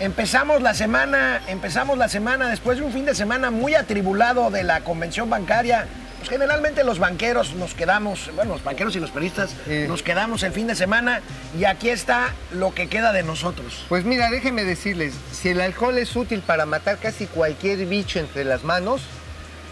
Empezamos 0.00 0.62
la 0.62 0.74
semana, 0.74 1.42
empezamos 1.48 1.98
la 1.98 2.08
semana 2.08 2.48
después 2.48 2.78
de 2.78 2.84
un 2.84 2.92
fin 2.92 3.04
de 3.04 3.16
semana 3.16 3.50
muy 3.50 3.74
atribulado 3.74 4.48
de 4.48 4.62
la 4.62 4.82
convención 4.82 5.28
bancaria. 5.28 5.88
Pues 6.18 6.30
generalmente 6.30 6.84
los 6.84 7.00
banqueros 7.00 7.54
nos 7.54 7.74
quedamos, 7.74 8.30
bueno, 8.36 8.52
los 8.52 8.62
banqueros 8.62 8.94
y 8.94 9.00
los 9.00 9.10
periodistas 9.10 9.54
nos 9.88 10.04
quedamos 10.04 10.44
el 10.44 10.52
fin 10.52 10.68
de 10.68 10.76
semana 10.76 11.20
y 11.58 11.64
aquí 11.64 11.90
está 11.90 12.32
lo 12.52 12.74
que 12.74 12.88
queda 12.88 13.12
de 13.12 13.24
nosotros. 13.24 13.86
Pues 13.88 14.04
mira, 14.04 14.30
déjenme 14.30 14.64
decirles, 14.64 15.14
si 15.32 15.48
el 15.48 15.60
alcohol 15.60 15.98
es 15.98 16.14
útil 16.14 16.42
para 16.42 16.64
matar 16.64 16.98
casi 16.98 17.26
cualquier 17.26 17.84
bicho 17.86 18.20
entre 18.20 18.44
las 18.44 18.62
manos, 18.62 19.02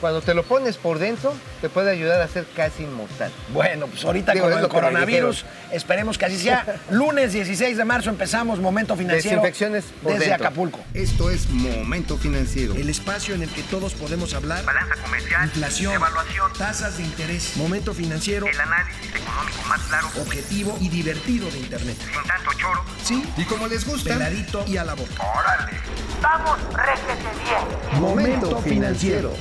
cuando 0.01 0.21
te 0.21 0.35
lo 0.35 0.43
pones 0.43 0.77
por 0.77 0.99
dentro, 0.99 1.33
te 1.61 1.69
puede 1.69 1.91
ayudar 1.91 2.21
a 2.21 2.29
ser 2.29 2.47
casi 2.55 2.85
inmortal. 2.85 3.31
Bueno, 3.49 3.87
pues 3.87 4.05
ahorita 4.05 4.33
Digo, 4.33 4.51
con 4.51 4.59
el 4.59 4.69
coronavirus, 4.69 5.45
esperemos 5.73 6.19
que 6.19 6.27
así 6.27 6.39
sea. 6.39 6.65
Lunes 6.91 7.33
16 7.33 7.77
de 7.77 7.85
marzo 7.85 8.11
empezamos 8.11 8.59
Momento 8.59 8.97
Financiero 8.97 9.37
Desinfecciones 9.37 9.84
por 10.03 10.12
desde 10.12 10.29
dentro. 10.30 10.47
Acapulco. 10.47 10.80
Esto 10.95 11.30
es 11.30 11.48
Momento 11.51 12.17
Financiero. 12.19 12.75
El 12.75 12.89
espacio 12.91 13.34
en 13.34 13.43
el 13.43 13.48
que 13.51 13.62
todos 13.65 13.95
podemos 13.95 14.34
hablar. 14.34 14.65
balanza 14.65 14.95
comercial, 15.03 15.45
Inflación, 15.45 15.95
evaluación, 15.95 16.53
tasas 16.59 16.98
de 16.98 17.05
interés, 17.05 17.56
momento 17.56 17.95
financiero, 17.95 18.47
el 18.47 18.61
análisis 18.61 19.15
económico 19.15 19.62
más 19.69 19.81
claro, 19.83 20.09
objetivo 20.20 20.77
y 20.81 20.89
divertido 20.89 21.51
de 21.51 21.59
Internet. 21.59 21.97
sin 21.98 22.23
tanto 22.28 22.51
choro. 22.59 22.84
Sí, 23.03 23.23
Y 23.37 23.45
como 23.45 23.67
les 23.67 23.87
gusta, 23.87 24.15
peladito 24.15 24.65
y 24.67 24.77
a 24.77 24.84
la 24.84 24.95
boca. 24.95 25.23
¡Órale! 25.23 25.78
¡Vamos, 26.23 26.59
réjete 26.73 27.28
bien! 27.45 28.01
Momento 28.01 28.59
Financiero. 28.62 29.33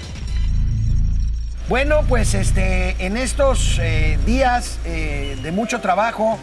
Bueno, 1.67 2.03
pues 2.07 2.35
este, 2.35 2.95
en 3.03 3.17
estos 3.17 3.79
eh, 3.81 4.19
días 4.23 4.77
eh, 4.85 5.35
de 5.41 5.51
mucho 5.51 5.81
trabajo, 5.81 6.37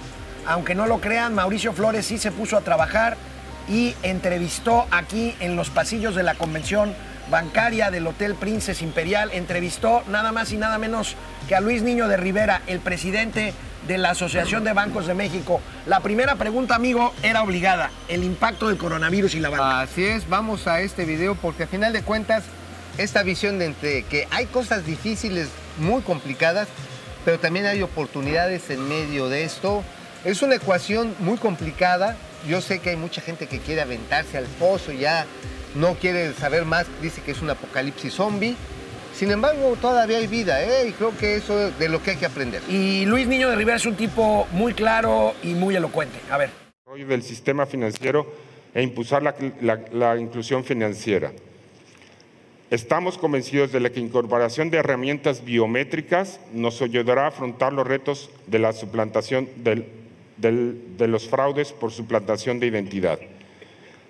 aunque 0.49 0.75
no 0.75 0.87
lo 0.87 1.01
crean, 1.01 1.33
Mauricio 1.33 1.73
Flores 1.73 2.07
sí 2.07 2.19
se 2.19 2.33
puso 2.33 2.57
a 2.57 2.63
trabajar 2.63 3.17
y 3.69 3.95
entrevistó 4.03 4.85
aquí 4.91 5.37
en 5.39 5.55
los 5.55 5.71
pasillos 5.71 6.17
de 6.17 6.25
la 6.25 6.35
convención 6.35 6.93
bancaria 7.31 7.93
del 7.93 8.05
Hotel 8.09 8.35
Princes 8.35 8.83
Imperial, 8.83 9.31
entrevistó 9.33 10.03
nada 10.09 10.33
más 10.33 10.51
y 10.51 10.57
nada 10.57 10.77
menos 10.79 11.15
que 11.49 11.55
a 11.55 11.61
Luis 11.61 11.83
Niño 11.83 12.09
de 12.09 12.17
Rivera, 12.17 12.63
el 12.67 12.81
presidente 12.81 13.55
de 13.87 13.99
la 13.99 14.11
Asociación 14.11 14.65
de 14.65 14.73
Bancos 14.73 15.07
de 15.07 15.15
México. 15.15 15.61
La 15.87 16.01
primera 16.01 16.35
pregunta, 16.35 16.75
amigo, 16.75 17.15
era 17.23 17.45
obligada, 17.45 17.91
el 18.09 18.25
impacto 18.25 18.67
del 18.67 18.77
coronavirus 18.77 19.37
y 19.37 19.39
la 19.39 19.51
banca. 19.51 19.83
Así 19.83 20.05
es, 20.05 20.29
vamos 20.29 20.67
a 20.67 20.81
este 20.81 21.05
video 21.05 21.37
porque 21.37 21.63
a 21.63 21.67
final 21.69 21.93
de 21.93 22.03
cuentas, 22.03 22.43
esta 22.99 23.23
visión 23.23 23.59
de 23.59 23.67
entre 23.67 24.03
que 24.05 24.27
hay 24.31 24.47
cosas 24.47 24.85
difíciles, 24.87 25.49
muy 25.79 26.03
complicadas, 26.03 26.69
pero 27.25 27.39
también 27.39 27.67
hay 27.67 27.83
oportunidades 27.83 28.69
en 28.71 28.89
medio 28.89 29.29
de 29.29 29.45
esto, 29.45 29.83
es 30.25 30.43
una 30.43 30.57
ecuación 30.57 31.15
muy 31.21 31.39
complicada. 31.39 32.17
Yo 32.49 32.61
sé 32.61 32.81
que 32.81 32.91
hay 32.91 32.97
mucha 32.97 33.21
gente 33.21 33.47
que 33.47 33.59
quiere 33.61 33.81
aventarse 33.83 34.37
al 34.37 34.45
pozo, 34.45 34.93
ya 34.93 35.27
no 35.75 35.95
quiere 35.95 36.33
saber 36.35 36.65
más, 36.65 36.87
dice 37.01 37.21
que 37.23 37.31
es 37.31 37.41
un 37.41 37.51
apocalipsis 37.51 38.13
zombie. 38.15 38.57
Sin 39.17 39.31
embargo, 39.31 39.77
todavía 39.81 40.19
hay 40.19 40.27
vida, 40.27 40.63
¿eh? 40.63 40.89
y 40.89 40.93
creo 40.93 41.17
que 41.17 41.37
eso 41.37 41.69
es 41.69 41.79
de 41.79 41.89
lo 41.89 42.03
que 42.03 42.13
hay 42.13 42.17
que 42.17 42.27
aprender. 42.27 42.63
Y 42.69 43.05
Luis 43.05 43.27
Niño 43.27 43.51
de 43.51 43.57
Rivera 43.57 43.77
es 43.77 43.87
un 43.87 43.95
tipo 43.95 44.47
muy 44.53 44.75
claro 44.75 45.35
y 45.43 45.55
muy 45.55 45.77
elocuente. 45.77 46.19
A 46.31 46.39
ver. 46.39 46.51
del 47.07 47.23
sistema 47.23 47.65
financiero 47.67 48.35
e 48.75 48.83
impulsar 48.83 49.23
la, 49.23 49.35
la- 49.61 49.81
la 49.93 50.17
inclusión 50.19 50.65
financiera. 50.65 51.31
Estamos 52.73 53.19
convencidos 53.19 53.71
de 53.71 53.81
la 53.81 53.91
que 53.91 54.01
incorporación 54.01 54.71
de 54.71 54.79
herramientas 54.79 55.45
biométricas 55.45 56.41
nos 56.55 56.81
ayudará 56.81 57.25
a 57.25 57.29
afrontar 57.29 57.71
los 57.75 57.87
retos 57.87 58.31
de 58.47 58.59
la 58.59 58.73
suplantación 58.73 59.47
de 59.59 61.07
los 61.07 61.29
fraudes 61.29 61.73
por 61.73 61.93
suplantación 61.93 62.61
de 62.61 62.69
identidad. 62.69 63.19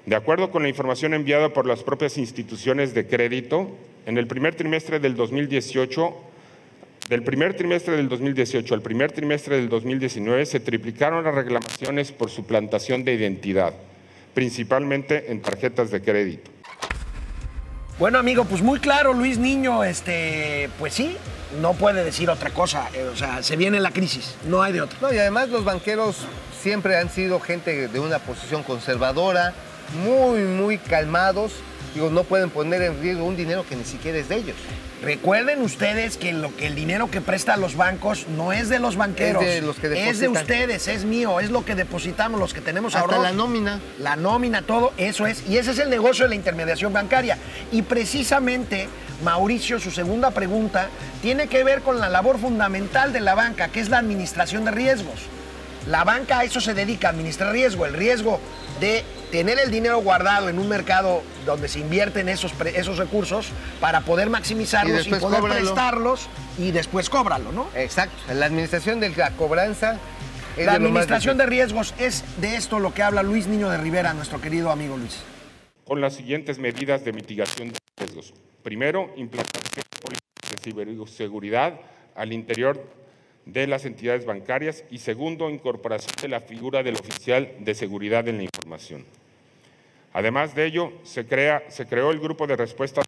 De 0.07 0.15
acuerdo 0.15 0.53
con 0.53 0.63
la 0.63 0.69
información 0.69 1.13
enviada 1.13 1.49
por 1.49 1.67
las 1.67 1.83
propias 1.83 2.17
instituciones 2.19 2.95
de 2.95 3.09
crédito, 3.09 3.69
en 4.07 4.17
el 4.17 4.29
primer 4.29 4.55
trimestre 4.55 5.01
del 5.01 5.17
2018 5.17 6.15
del 7.09 7.25
primer 7.25 7.55
trimestre 7.55 7.97
del 7.97 8.09
2018 8.09 8.75
al 8.75 8.81
primer 8.81 9.11
trimestre 9.11 9.57
del 9.57 9.69
2019 9.71 10.47
se 10.47 10.61
triplicaron 10.61 11.25
las 11.25 11.35
reclamaciones 11.35 12.13
por 12.13 12.31
suplantación 12.31 13.03
de 13.03 13.15
identidad, 13.15 13.75
principalmente 14.35 15.33
en 15.33 15.43
tarjetas 15.43 15.91
de 15.91 16.01
crédito. 16.01 16.62
Bueno, 17.99 18.19
amigo, 18.19 18.45
pues 18.45 18.63
muy 18.63 18.81
claro, 18.81 19.13
Luis 19.13 19.39
Niño, 19.39 19.85
este, 19.85 20.71
pues 20.79 20.95
sí, 20.95 21.17
no 21.61 21.75
puede 21.75 22.03
decir 22.05 22.31
otra 22.31 22.51
cosa. 22.51 22.89
eh, 22.95 23.09
o 23.13 23.17
sea, 23.17 23.43
se 23.43 23.57
viene 23.57 23.81
la 23.81 23.91
crisis, 23.91 24.35
no 24.47 24.63
hay 24.63 24.73
de 24.73 24.81
otra. 24.83 24.99
No, 25.01 25.13
y 25.13 25.19
además 25.19 25.51
los 25.51 25.65
banqueros 25.65 26.17
siempre 26.61 26.97
han 26.97 27.11
sido 27.11 27.39
gente 27.39 27.89
de 27.89 28.01
una 28.01 28.19
posición 28.19 28.63
conservadora, 28.63 29.53
muy, 30.05 30.41
muy 30.41 30.79
calmados. 30.79 31.53
Digo, 31.95 32.11
no 32.11 32.25
pueden 32.25 32.51
poner 32.51 32.83
en 32.83 33.01
riesgo 33.01 33.25
un 33.25 33.37
dinero 33.37 33.65
que 33.69 33.77
ni 33.77 33.85
siquiera 33.85 34.19
es 34.19 34.29
de 34.29 34.37
ellos. 34.37 34.57
Recuerden 35.03 35.61
ustedes 35.63 36.17
que 36.17 36.33
lo 36.33 36.55
que 36.57 36.69
el 36.69 36.77
dinero 36.77 37.11
que 37.11 37.21
presta 37.21 37.55
a 37.55 37.57
los 37.57 37.77
bancos 37.77 38.29
no 38.29 38.53
es 38.53 38.69
de 38.69 38.79
los 38.79 38.97
banqueros, 38.97 39.43
Es 39.43 39.61
de 39.61 39.63
los 39.63 39.77
que 39.77 40.09
es 40.09 40.21
de 40.21 40.29
ustedes, 40.29 40.87
es 40.87 41.05
mío, 41.05 41.41
es 41.41 41.51
lo 41.51 41.65
que 41.65 41.75
depositamos, 41.75 42.39
los 42.39 42.55
que 42.55 42.61
tenemos 42.61 42.95
ahorros. 42.95 43.21
la 43.21 43.33
nómina. 43.33 43.81
La 43.99 44.15
nómina, 44.15 44.63
todo, 44.63 44.93
eso 44.97 45.27
es. 45.27 45.43
Y 45.49 45.59
ese 45.59 45.73
es 45.73 45.79
el 45.81 45.91
negocio 45.91 46.25
de 46.25 46.31
la 46.31 46.35
intermediación 46.37 46.93
bancaria. 46.93 47.37
Y 47.73 47.83
precisamente, 47.83 48.89
Mauricio, 49.25 49.81
su 49.81 49.91
segunda 49.91 50.31
pregunta 50.31 50.89
tiene 51.21 51.49
que 51.49 51.65
ver 51.65 51.83
con 51.83 51.99
la 51.99 52.09
labor 52.09 52.39
fundamental 52.39 53.13
de 53.13 53.21
la 53.21 53.35
banca, 53.35 53.69
que 53.69 53.81
es 53.81 53.89
la 53.89 53.99
administración 53.99 54.65
de 54.65 54.71
riesgos. 54.71 55.17
La 55.87 56.05
banca 56.05 56.41
a 56.41 56.45
eso 56.45 56.61
se 56.61 56.75
dedica, 56.75 57.09
a 57.09 57.11
administrar 57.11 57.53
riesgo, 57.53 57.87
el 57.87 57.95
riesgo 57.95 58.41
de 58.81 59.05
tener 59.31 59.59
el 59.59 59.71
dinero 59.71 59.99
guardado 59.99 60.49
en 60.49 60.59
un 60.59 60.69
mercado 60.69 61.23
donde 61.47 61.67
se 61.69 61.81
invierten 61.81 62.29
esos, 62.29 62.53
esos 62.75 62.99
recursos 62.99 63.49
para 63.81 64.03
poder 64.03 64.31
maximizarlos 64.31 65.07
y, 65.07 65.11
poder 65.11 65.41
cóbralo. 65.41 65.61
prestarlos 65.61 66.29
y 66.59 66.71
después 66.71 67.09
cóbralo, 67.11 67.51
¿no? 67.51 67.69
Exacto. 67.75 68.15
La 68.33 68.47
administración 68.47 69.01
de 69.01 69.09
la 69.11 69.31
cobranza 69.33 69.99
es 70.57 70.67
La 70.67 70.73
de 70.73 70.77
administración 70.79 71.39
de 71.39 71.47
riesgos 71.47 71.95
es 71.99 72.25
de 72.41 72.57
esto 72.57 72.79
lo 72.79 72.93
que 72.93 73.03
habla 73.03 73.23
Luis 73.23 73.47
Niño 73.47 73.71
de 73.71 73.79
Rivera, 73.79 74.13
nuestro 74.13 74.41
querido 74.41 74.71
amigo 74.71 74.97
Luis. 74.97 75.19
Con 75.85 76.01
las 76.01 76.15
siguientes 76.15 76.59
medidas 76.59 77.05
de 77.05 77.13
mitigación 77.13 77.73
de 77.73 77.79
riesgos. 77.99 78.35
Primero, 78.63 79.13
implantación 79.17 79.75
de 79.75 79.99
políticas 80.01 80.51
de 80.51 80.57
ciberseguridad 80.63 81.81
al 82.15 82.33
interior 82.33 83.02
de 83.47 83.67
las 83.67 83.85
entidades 83.85 84.25
bancarias 84.25 84.85
y 84.91 84.99
segundo, 84.99 85.51
incorporación 85.51 86.15
de 86.21 86.29
la 86.29 86.41
figura 86.41 86.83
del 86.83 86.95
oficial 86.95 87.53
de 87.61 87.75
seguridad 87.75 88.29
en 88.29 88.37
la 88.37 88.45
información. 88.45 89.05
Además 90.13 90.55
de 90.55 90.67
ello, 90.67 90.93
se, 91.05 91.27
crea, 91.27 91.65
se 91.69 91.87
creó 91.87 92.11
el 92.11 92.21
grupo 92.21 92.47
de 92.47 92.57
respuesta 92.57 93.03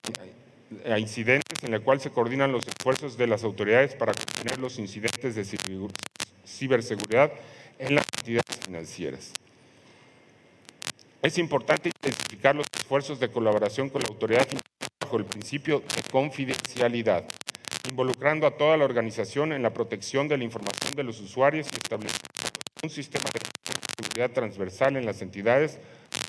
a 0.91 0.99
incidentes 0.99 1.63
en 1.63 1.75
el 1.75 1.83
cual 1.83 2.01
se 2.01 2.11
coordinan 2.11 2.51
los 2.51 2.67
esfuerzos 2.67 3.17
de 3.17 3.27
las 3.27 3.45
autoridades 3.45 3.95
para 3.95 4.13
contener 4.13 4.59
los 4.59 4.79
incidentes 4.79 5.35
de 5.35 5.43
ciber- 5.43 5.91
ciberseguridad 6.47 7.31
en 7.79 7.95
las 7.95 8.05
entidades 8.19 8.59
financieras. 8.65 9.33
Es 11.23 11.39
importante 11.39 11.91
intensificar 11.91 12.55
los 12.55 12.67
esfuerzos 12.77 13.21
de 13.21 13.31
colaboración 13.31 13.89
con 13.89 14.03
la 14.03 14.09
autoridad 14.09 14.43
financiera 14.43 14.89
bajo 15.01 15.17
el 15.17 15.25
principio 15.25 15.81
de 15.81 16.03
confidencialidad, 16.11 17.25
involucrando 17.89 18.47
a 18.47 18.53
toda 18.57 18.77
la 18.77 18.85
organización 18.85 19.53
en 19.53 19.63
la 19.63 19.71
protección 19.73 20.29
de 20.29 20.39
la 20.39 20.45
información 20.45 20.95
de 20.95 21.03
los 21.05 21.21
usuarios 21.21 21.67
y 21.73 21.77
estableciendo 21.77 22.29
un 22.83 22.91
sistema 22.91 23.25
de 23.33 23.41
seguridad 24.03 24.31
transversal 24.35 24.97
en 24.97 25.07
las 25.07 25.23
entidades 25.23 25.79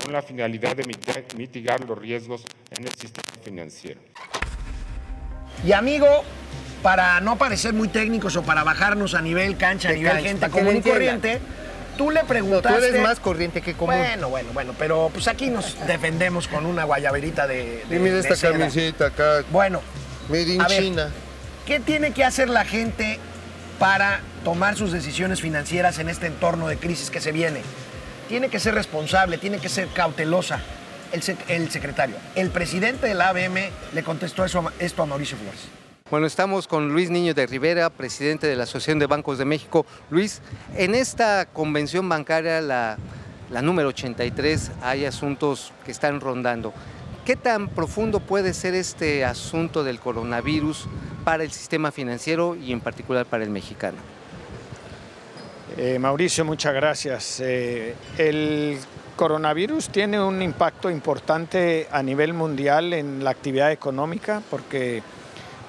con 0.03 0.11
la 0.13 0.21
finalidad 0.21 0.75
de 0.75 0.83
mitigar- 0.83 1.85
los 1.87 1.97
riesgos 1.97 2.43
en 2.71 2.85
el 2.85 2.93
sistema 2.93 3.27
financiero. 3.43 3.99
Y 5.65 5.71
amigo, 5.71 6.07
para 6.83 7.19
no 7.21 7.37
parecer 7.37 7.73
muy 7.73 7.87
técnicos 7.87 8.35
o 8.35 8.43
para 8.43 8.63
bajarnos 8.63 9.13
a 9.13 9.21
nivel 9.21 9.57
cancha, 9.57 9.89
a 9.89 9.93
nivel 9.93 10.11
cancha, 10.13 10.27
gente 10.27 10.49
común 10.49 10.77
y 10.77 10.81
corriente, 10.81 11.39
tú 11.97 12.11
le 12.11 12.21
No, 12.21 12.27
preguntaste... 12.27 12.77
tú 12.79 12.85
eres 12.85 13.01
más 13.01 13.19
corriente 13.19 13.61
que 13.61 13.73
común. 13.73 13.95
Bueno, 13.97 14.29
bueno, 14.29 14.49
bueno, 14.53 14.73
pero 14.77 15.09
pues 15.13 15.27
aquí 15.27 15.47
nos 15.49 15.75
defendemos 15.87 16.47
con 16.47 16.65
una 16.65 16.83
guayaberita 16.83 17.47
de, 17.47 17.83
de- 17.89 17.95
Y 17.95 17.99
mira 17.99 18.15
de 18.15 18.21
esta 18.21 18.51
camiseta 18.51 19.07
acá, 19.07 19.43
Bueno, 19.51 19.81
made 20.29 20.53
in 20.53 20.61
A 20.61 20.67
ver. 20.67 20.83
¿Qué 21.65 21.79
tiene 21.79 22.11
que 22.11 22.23
hacer 22.23 22.49
la 22.49 22.65
gente 22.65 23.19
para 23.79 24.21
tomar 24.43 24.75
sus 24.75 24.91
decisiones 24.91 25.41
financieras 25.41 25.99
en 25.99 26.09
este 26.09 26.27
entorno 26.27 26.67
de 26.67 26.77
crisis 26.77 27.09
que 27.09 27.19
se 27.21 27.31
viene? 27.31 27.61
Tiene 28.29 28.49
que 28.49 28.59
ser 28.59 28.73
responsable, 28.73 29.37
tiene 29.37 29.59
que 29.59 29.69
ser 29.69 29.87
cautelosa. 29.89 30.59
El, 31.11 31.21
sec- 31.21 31.37
el 31.47 31.69
secretario, 31.71 32.15
el 32.35 32.49
presidente 32.49 33.07
de 33.07 33.13
la 33.13 33.29
ABM 33.29 33.69
le 33.93 34.03
contestó 34.03 34.43
esto 34.43 35.03
a 35.03 35.05
Mauricio 35.05 35.37
Flores. 35.37 35.61
Bueno, 36.09 36.27
estamos 36.27 36.67
con 36.67 36.89
Luis 36.91 37.09
Niño 37.09 37.33
de 37.33 37.45
Rivera, 37.47 37.89
presidente 37.89 38.47
de 38.47 38.55
la 38.55 38.63
Asociación 38.63 38.99
de 38.99 39.05
Bancos 39.07 39.37
de 39.37 39.45
México. 39.45 39.85
Luis, 40.09 40.41
en 40.75 40.93
esta 40.93 41.45
convención 41.45 42.09
bancaria, 42.09 42.59
la 42.61 42.97
número 43.61 43.89
83, 43.89 44.71
hay 44.81 45.05
asuntos 45.05 45.71
que 45.85 45.91
están 45.91 46.19
rondando. 46.19 46.73
¿Qué 47.23 47.35
tan 47.35 47.69
profundo 47.69 48.19
puede 48.19 48.53
ser 48.53 48.75
este 48.75 49.23
asunto 49.25 49.83
del 49.83 49.99
coronavirus 49.99 50.87
para 51.25 51.43
el 51.43 51.51
sistema 51.51 51.91
financiero 51.91 52.55
y 52.55 52.71
en 52.71 52.79
particular 52.79 53.25
para 53.25 53.43
el 53.43 53.49
mexicano? 53.49 53.97
Eh, 55.75 55.99
Mauricio, 55.99 56.45
muchas 56.45 56.73
gracias. 56.73 57.41
Eh, 57.41 57.95
el 58.17 58.77
coronavirus 59.17 59.89
tiene 59.89 60.21
un 60.21 60.41
impacto 60.41 60.89
importante 60.89 61.87
a 61.91 62.01
nivel 62.03 62.33
mundial 62.33 62.93
en 62.93 63.23
la 63.23 63.31
actividad 63.31 63.71
económica 63.71 64.41
porque 64.49 65.01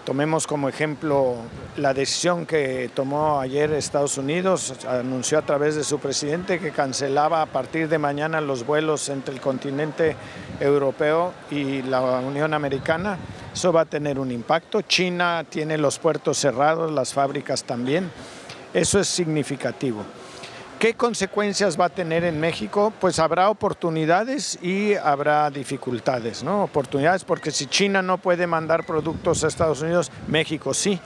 tomemos 0.04 0.46
como 0.46 0.68
ejemplo 0.68 1.34
la 1.76 1.92
decisión 1.92 2.46
que 2.46 2.90
tomó 2.94 3.40
ayer 3.40 3.72
Estados 3.72 4.18
Unidos, 4.18 4.74
anunció 4.86 5.38
a 5.38 5.42
través 5.42 5.74
de 5.74 5.82
su 5.82 5.98
presidente 5.98 6.60
que 6.60 6.70
cancelaba 6.70 7.42
a 7.42 7.46
partir 7.46 7.88
de 7.88 7.98
mañana 7.98 8.40
los 8.40 8.64
vuelos 8.64 9.08
entre 9.08 9.34
el 9.34 9.40
continente 9.40 10.14
europeo 10.60 11.32
y 11.50 11.82
la 11.82 12.00
Unión 12.20 12.54
Americana. 12.54 13.18
Eso 13.56 13.72
va 13.72 13.80
a 13.80 13.84
tener 13.86 14.18
un 14.18 14.30
impacto. 14.30 14.82
China 14.82 15.42
tiene 15.48 15.78
los 15.78 15.98
puertos 15.98 16.36
cerrados, 16.36 16.92
las 16.92 17.14
fábricas 17.14 17.64
también. 17.64 18.10
Eso 18.74 19.00
es 19.00 19.08
significativo. 19.08 20.04
¿Qué 20.78 20.92
consecuencias 20.92 21.80
va 21.80 21.86
a 21.86 21.88
tener 21.88 22.24
en 22.24 22.38
México? 22.38 22.92
Pues 23.00 23.18
habrá 23.18 23.48
oportunidades 23.48 24.58
y 24.60 24.92
habrá 24.96 25.48
dificultades, 25.50 26.42
¿no? 26.42 26.64
Oportunidades 26.64 27.24
porque 27.24 27.50
si 27.50 27.64
China 27.64 28.02
no 28.02 28.18
puede 28.18 28.46
mandar 28.46 28.84
productos 28.84 29.42
a 29.42 29.48
Estados 29.48 29.80
Unidos, 29.80 30.12
México 30.28 30.74
sí. 30.74 31.00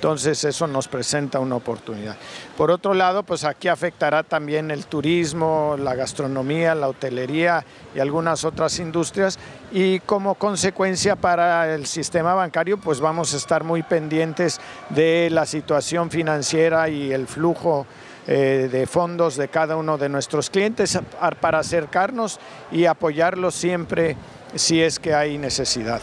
Entonces 0.00 0.42
eso 0.44 0.66
nos 0.66 0.88
presenta 0.88 1.40
una 1.40 1.56
oportunidad. 1.56 2.16
Por 2.56 2.70
otro 2.70 2.94
lado, 2.94 3.22
pues 3.22 3.44
aquí 3.44 3.68
afectará 3.68 4.22
también 4.22 4.70
el 4.70 4.86
turismo, 4.86 5.76
la 5.78 5.94
gastronomía, 5.94 6.74
la 6.74 6.88
hotelería 6.88 7.66
y 7.94 7.98
algunas 7.98 8.46
otras 8.46 8.78
industrias 8.78 9.38
y 9.70 10.00
como 10.00 10.36
consecuencia 10.36 11.16
para 11.16 11.74
el 11.74 11.84
sistema 11.84 12.32
bancario 12.32 12.78
pues 12.78 12.98
vamos 12.98 13.34
a 13.34 13.36
estar 13.36 13.62
muy 13.62 13.82
pendientes 13.82 14.58
de 14.88 15.28
la 15.30 15.44
situación 15.44 16.10
financiera 16.10 16.88
y 16.88 17.12
el 17.12 17.26
flujo 17.26 17.86
eh, 18.26 18.70
de 18.72 18.86
fondos 18.86 19.36
de 19.36 19.48
cada 19.48 19.76
uno 19.76 19.98
de 19.98 20.08
nuestros 20.08 20.48
clientes 20.48 20.98
para 21.42 21.58
acercarnos 21.58 22.40
y 22.72 22.86
apoyarlos 22.86 23.54
siempre 23.54 24.16
si 24.54 24.80
es 24.80 24.98
que 24.98 25.12
hay 25.12 25.36
necesidad. 25.36 26.00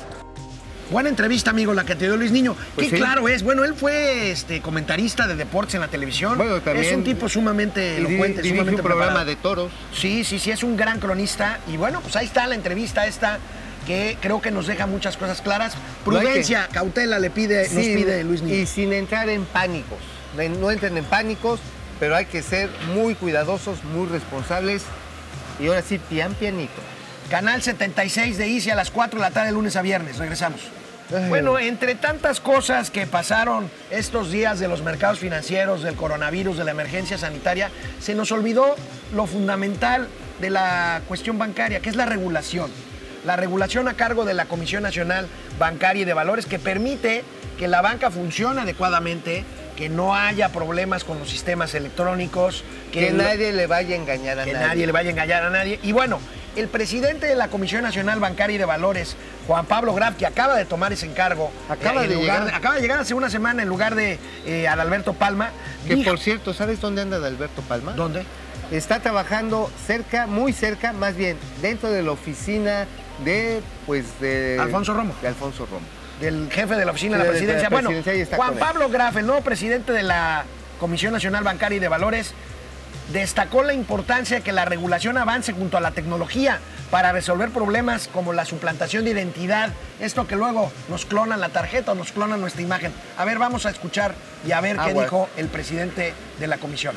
Buena 0.90 1.10
entrevista, 1.10 1.50
amigo, 1.52 1.74
la 1.74 1.84
que 1.86 1.96
te 1.96 2.06
dio 2.06 2.16
Luis 2.16 2.32
Niño. 2.32 2.56
Pues 2.76 2.88
Qué 2.90 2.96
sí. 2.96 3.02
claro 3.02 3.28
es. 3.28 3.44
Bueno, 3.44 3.66
él 3.66 3.74
fue 3.76 4.32
este, 4.32 4.62
comentarista 4.62 5.28
de 5.28 5.36
deportes 5.36 5.76
en 5.76 5.82
la 5.82 5.90
televisión. 5.90 6.38
Bueno, 6.38 6.62
también- 6.62 6.86
es 6.86 6.94
un 6.94 7.04
tipo 7.04 7.28
sumamente 7.28 7.98
elocuente, 7.98 8.42
dirige 8.42 8.56
sumamente 8.56 8.82
un 8.82 8.86
programa 8.88 9.06
preparado. 9.24 9.26
de 9.30 9.36
toros. 9.36 9.72
Sí, 9.94 10.24
sí, 10.24 10.40
sí, 10.40 10.50
es 10.52 10.64
un 10.64 10.78
gran 10.78 11.00
cronista. 11.00 11.60
Y 11.68 11.76
bueno, 11.76 12.00
pues 12.02 12.16
ahí 12.16 12.26
está 12.26 12.48
la 12.48 12.56
entrevista 12.56 13.06
esta 13.06 13.38
que 13.86 14.18
creo 14.22 14.42
que 14.42 14.50
nos 14.52 14.66
deja 14.68 14.88
muchas 14.88 15.18
cosas 15.18 15.42
claras. 15.42 15.74
No 15.76 15.82
hay 15.82 16.22
que- 16.22 16.28
Prudencia, 16.30 16.70
cautela 16.72 17.20
le 17.20 17.32
pide, 17.32 17.64
nos 17.64 17.84
Sí, 17.84 17.94
pide 17.96 18.24
Luis 18.24 18.42
Niño. 18.42 18.56
Y 18.56 18.66
sin 18.66 18.94
entrar 18.94 19.28
en 19.30 19.44
pánicos. 19.46 20.00
No- 20.38 20.48
No 20.60 20.72
entren 20.72 20.98
en 20.98 21.04
pánicos, 21.04 21.60
pero 22.00 22.16
hay 22.16 22.26
que 22.28 22.42
ser 22.42 22.70
muy 22.94 23.14
cuidadosos, 23.16 23.84
muy 23.84 24.08
responsables. 24.08 24.84
Y 25.60 25.68
ahora 25.68 25.82
sí, 25.82 26.00
pian 26.00 26.34
pianito. 26.34 26.82
Canal 27.30 27.62
76 27.62 28.38
de 28.38 28.48
Easy 28.48 28.70
a 28.70 28.76
las 28.76 28.90
4 28.90 29.20
de 29.20 29.26
la 29.26 29.32
tarde, 29.32 29.52
lunes 29.52 29.76
a 29.76 29.82
viernes. 29.82 30.18
Regresamos. 30.18 30.62
Bueno, 31.30 31.58
entre 31.58 31.96
tantas 31.96 32.42
cosas 32.42 32.92
que 32.92 33.08
pasaron 33.08 33.70
estos 33.92 34.30
días 34.30 34.60
de 34.60 34.68
los 34.68 34.82
mercados 34.82 35.20
financieros, 35.20 35.82
del 35.82 35.96
coronavirus, 35.96 36.58
de 36.58 36.66
la 36.66 36.72
emergencia 36.72 37.18
sanitaria, 37.18 37.70
se 38.00 38.14
nos 38.14 38.32
olvidó 38.34 38.76
lo 39.14 39.26
fundamental 39.26 40.08
de 40.42 40.50
la 40.50 41.02
cuestión 41.08 41.38
bancaria, 41.38 41.80
que 41.80 41.90
es 41.90 41.96
la 41.96 42.06
regulación. 42.06 42.70
La 43.26 43.36
regulación 43.38 43.88
a 43.88 43.94
cargo 43.94 44.26
de 44.26 44.34
la 44.34 44.46
Comisión 44.46 44.84
Nacional 44.84 45.28
Bancaria 45.60 46.02
y 46.02 46.06
de 46.06 46.14
Valores 46.14 46.46
que 46.46 46.60
permite 46.60 47.24
que 47.58 47.68
la 47.68 47.82
banca 47.82 48.12
funcione 48.12 48.62
adecuadamente, 48.62 49.44
que 49.78 49.90
no 49.90 50.14
haya 50.16 50.50
problemas 50.50 51.04
con 51.04 51.20
los 51.20 51.30
sistemas 51.30 51.74
electrónicos, 51.74 52.64
Que, 52.92 53.12
nadie 53.12 53.54
le 53.54 53.68
vaya 53.68 53.96
a 53.96 53.98
engañar 53.98 54.40
a 54.40 54.44
que 54.46 54.54
nadie. 54.54 54.68
nadie 54.68 54.86
le 54.86 54.92
vaya 54.92 55.10
a 55.10 55.12
engañar 55.12 55.44
a 55.44 55.50
nadie. 55.50 55.80
Y 55.84 55.92
bueno, 55.94 56.20
el 56.58 56.68
presidente 56.68 57.28
de 57.28 57.36
la 57.36 57.48
Comisión 57.50 57.84
Nacional 57.84 58.20
Bancaria 58.20 58.56
y 58.56 58.58
de 58.58 58.66
Valores, 58.66 59.16
Juan 59.48 59.66
Pablo 59.66 59.94
Graf, 59.94 60.16
que 60.18 60.26
acaba 60.26 60.56
de 60.56 60.66
tomar 60.66 60.92
ese 60.94 61.06
encargo, 61.06 61.52
Acaba 61.70 62.04
en 62.04 62.10
de 62.10 62.16
lugar 62.16 62.40
llegar. 62.42 62.56
acaba 62.56 62.76
de 62.76 62.82
llegar 62.82 63.00
hace 63.00 63.14
una 63.14 63.30
semana 63.30 63.64
en 63.64 63.70
lugar 63.70 63.96
de 63.96 64.20
eh, 64.46 64.68
Adalberto 64.68 65.14
Palma. 65.14 65.52
Que 65.88 65.96
dijo- 65.96 66.10
por 66.10 66.20
cierto, 66.20 66.54
¿sabes 66.54 66.82
dónde 66.82 67.02
anda 67.02 67.18
Alberto 67.18 67.62
Palma? 67.62 67.94
¿Dónde? 67.94 68.24
Está 68.72 69.00
trabajando 69.00 69.72
cerca, 69.86 70.28
muy 70.28 70.52
cerca, 70.52 70.92
más 70.94 71.16
bien, 71.16 71.38
dentro 71.62 71.90
de 71.90 72.04
la 72.04 72.12
oficina 72.12 72.86
de, 73.24 73.62
pues, 73.86 74.20
de... 74.20 74.58
Alfonso 74.60 74.94
Romo. 74.94 75.14
De 75.22 75.28
Alfonso 75.30 75.66
Romo. 75.66 75.86
Del 76.20 76.50
jefe 76.52 76.76
de 76.76 76.84
la 76.84 76.92
oficina 76.92 77.14
de 77.14 77.20
la 77.20 77.24
de 77.24 77.30
la 77.30 77.38
presidencia. 77.38 77.70
Bueno, 77.70 77.90
presidencia, 77.92 78.36
Juan. 78.36 78.56
Pablo 78.56 78.90
Graf, 78.90 79.16
el 79.18 79.26
nuevo 79.28 79.42
presidente 79.42 79.94
de 79.94 80.04
la 80.04 80.44
Comisión 80.80 81.14
Nacional 81.14 81.44
Bancaria 81.44 81.78
y 81.78 81.80
de 81.80 81.88
Valores, 81.88 82.34
destacó 83.12 83.64
la 83.64 83.74
importancia 83.74 84.38
de 84.38 84.44
que 84.44 84.52
la 84.52 84.66
regulación 84.66 85.18
avance 85.18 85.54
junto 85.54 85.78
a 85.78 85.82
la 85.82 85.92
tecnología 85.92 86.60
para 86.92 87.12
resolver 87.12 87.50
problemas 87.50 88.08
como 88.08 88.34
la 88.34 88.46
suplantación 88.46 89.06
de 89.06 89.12
identidad, 89.12 89.72
esto 90.00 90.28
que 90.28 90.36
luego 90.36 90.72
nos 90.90 91.06
clonan 91.06 91.40
la 91.40 91.50
tarjeta 91.50 91.94
o 91.94 91.96
nos 91.96 92.12
clonan 92.12 92.42
nuestra 92.42 92.62
imagen. 92.62 92.92
A 93.18 93.26
ver, 93.26 93.40
vamos 93.40 93.66
a 93.66 93.70
escuchar 93.70 94.16
y 94.46 94.52
a 94.52 94.62
ver 94.62 94.76
qué 94.76 94.90
Aguas. 94.90 95.06
dijo 95.06 95.30
el 95.38 95.48
presidente 95.48 96.14
de 96.40 96.48
la 96.48 96.58
comisión. 96.58 96.96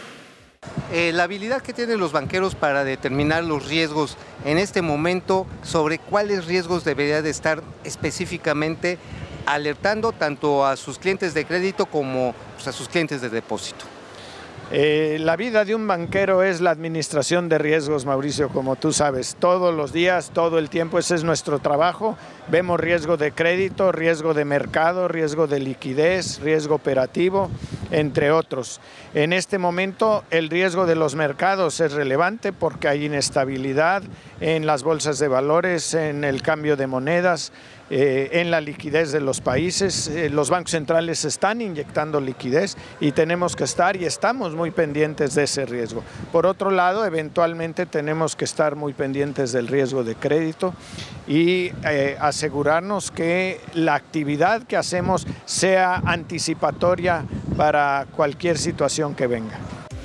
Eh, 0.92 1.12
la 1.14 1.22
habilidad 1.22 1.62
que 1.62 1.72
tienen 1.72 1.98
los 1.98 2.12
banqueros 2.12 2.54
para 2.54 2.84
determinar 2.84 3.44
los 3.44 3.66
riesgos 3.66 4.18
en 4.44 4.58
este 4.58 4.82
momento 4.82 5.46
sobre 5.62 5.98
cuáles 5.98 6.46
riesgos 6.46 6.84
debería 6.84 7.22
de 7.22 7.30
estar 7.30 7.62
específicamente 7.84 8.98
alertando 9.46 10.12
tanto 10.12 10.66
a 10.66 10.76
sus 10.76 10.98
clientes 10.98 11.32
de 11.32 11.46
crédito 11.46 11.86
como 11.86 12.34
pues, 12.56 12.68
a 12.68 12.72
sus 12.72 12.88
clientes 12.88 13.20
de 13.20 13.30
depósito. 13.30 13.86
Eh, 14.72 15.18
la 15.20 15.34
vida 15.34 15.64
de 15.64 15.74
un 15.74 15.88
banquero 15.88 16.44
es 16.44 16.60
la 16.60 16.70
administración 16.70 17.48
de 17.48 17.58
riesgos, 17.58 18.06
Mauricio, 18.06 18.50
como 18.50 18.76
tú 18.76 18.92
sabes. 18.92 19.36
Todos 19.40 19.74
los 19.74 19.92
días, 19.92 20.30
todo 20.32 20.60
el 20.60 20.70
tiempo, 20.70 21.00
ese 21.00 21.16
es 21.16 21.24
nuestro 21.24 21.58
trabajo. 21.58 22.16
Vemos 22.46 22.78
riesgo 22.78 23.16
de 23.16 23.32
crédito, 23.32 23.90
riesgo 23.90 24.32
de 24.32 24.44
mercado, 24.44 25.08
riesgo 25.08 25.48
de 25.48 25.58
liquidez, 25.58 26.38
riesgo 26.38 26.76
operativo, 26.76 27.50
entre 27.90 28.30
otros. 28.30 28.80
En 29.12 29.32
este 29.32 29.58
momento, 29.58 30.22
el 30.30 30.48
riesgo 30.48 30.86
de 30.86 30.94
los 30.94 31.16
mercados 31.16 31.80
es 31.80 31.90
relevante 31.90 32.52
porque 32.52 32.86
hay 32.86 33.06
inestabilidad 33.06 34.04
en 34.40 34.66
las 34.66 34.84
bolsas 34.84 35.18
de 35.18 35.26
valores, 35.26 35.94
en 35.94 36.22
el 36.22 36.42
cambio 36.42 36.76
de 36.76 36.86
monedas, 36.86 37.52
eh, 37.92 38.40
en 38.40 38.52
la 38.52 38.60
liquidez 38.60 39.10
de 39.10 39.20
los 39.20 39.40
países. 39.40 40.06
Eh, 40.06 40.30
los 40.30 40.48
bancos 40.48 40.70
centrales 40.70 41.24
están 41.24 41.60
inyectando 41.60 42.20
liquidez 42.20 42.76
y 43.00 43.10
tenemos 43.10 43.56
que 43.56 43.64
estar 43.64 43.96
y 43.96 44.04
estamos 44.04 44.54
muy 44.54 44.70
pendientes 44.70 45.34
de 45.34 45.42
ese 45.42 45.66
riesgo. 45.66 46.04
Por 46.30 46.46
otro 46.46 46.70
lado, 46.70 47.04
eventualmente 47.04 47.86
tenemos 47.86 48.36
que 48.36 48.44
estar 48.44 48.76
muy 48.76 48.92
pendientes 48.92 49.50
del 49.50 49.66
riesgo 49.66 50.04
de 50.04 50.14
crédito 50.14 50.72
y 51.26 51.72
eh, 51.84 52.16
asegurarnos 52.20 53.10
que 53.10 53.60
la 53.74 53.96
actividad 53.96 54.62
que 54.62 54.76
hacemos 54.76 55.26
sea 55.44 55.96
anticipatoria 55.96 57.24
para 57.56 58.06
cualquier 58.14 58.56
situación 58.56 59.16
que 59.16 59.26
venga. 59.26 59.58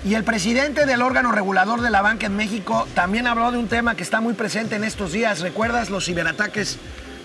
Y 0.04 0.14
el 0.14 0.24
presidente 0.24 0.86
del 0.86 1.02
órgano 1.02 1.32
regulador 1.32 1.82
de 1.82 1.90
la 1.90 2.02
banca 2.02 2.26
en 2.26 2.36
México 2.36 2.88
también 2.94 3.28
habló 3.28 3.52
de 3.52 3.58
un 3.58 3.68
tema 3.68 3.96
que 3.96 4.04
está 4.04 4.22
muy 4.22 4.34
presente 4.34 4.76
en 4.76 4.84
estos 4.84 5.12
días. 5.12 5.40
¿Recuerdas 5.40 5.90
los 5.90 6.06
ciberataques 6.06 6.80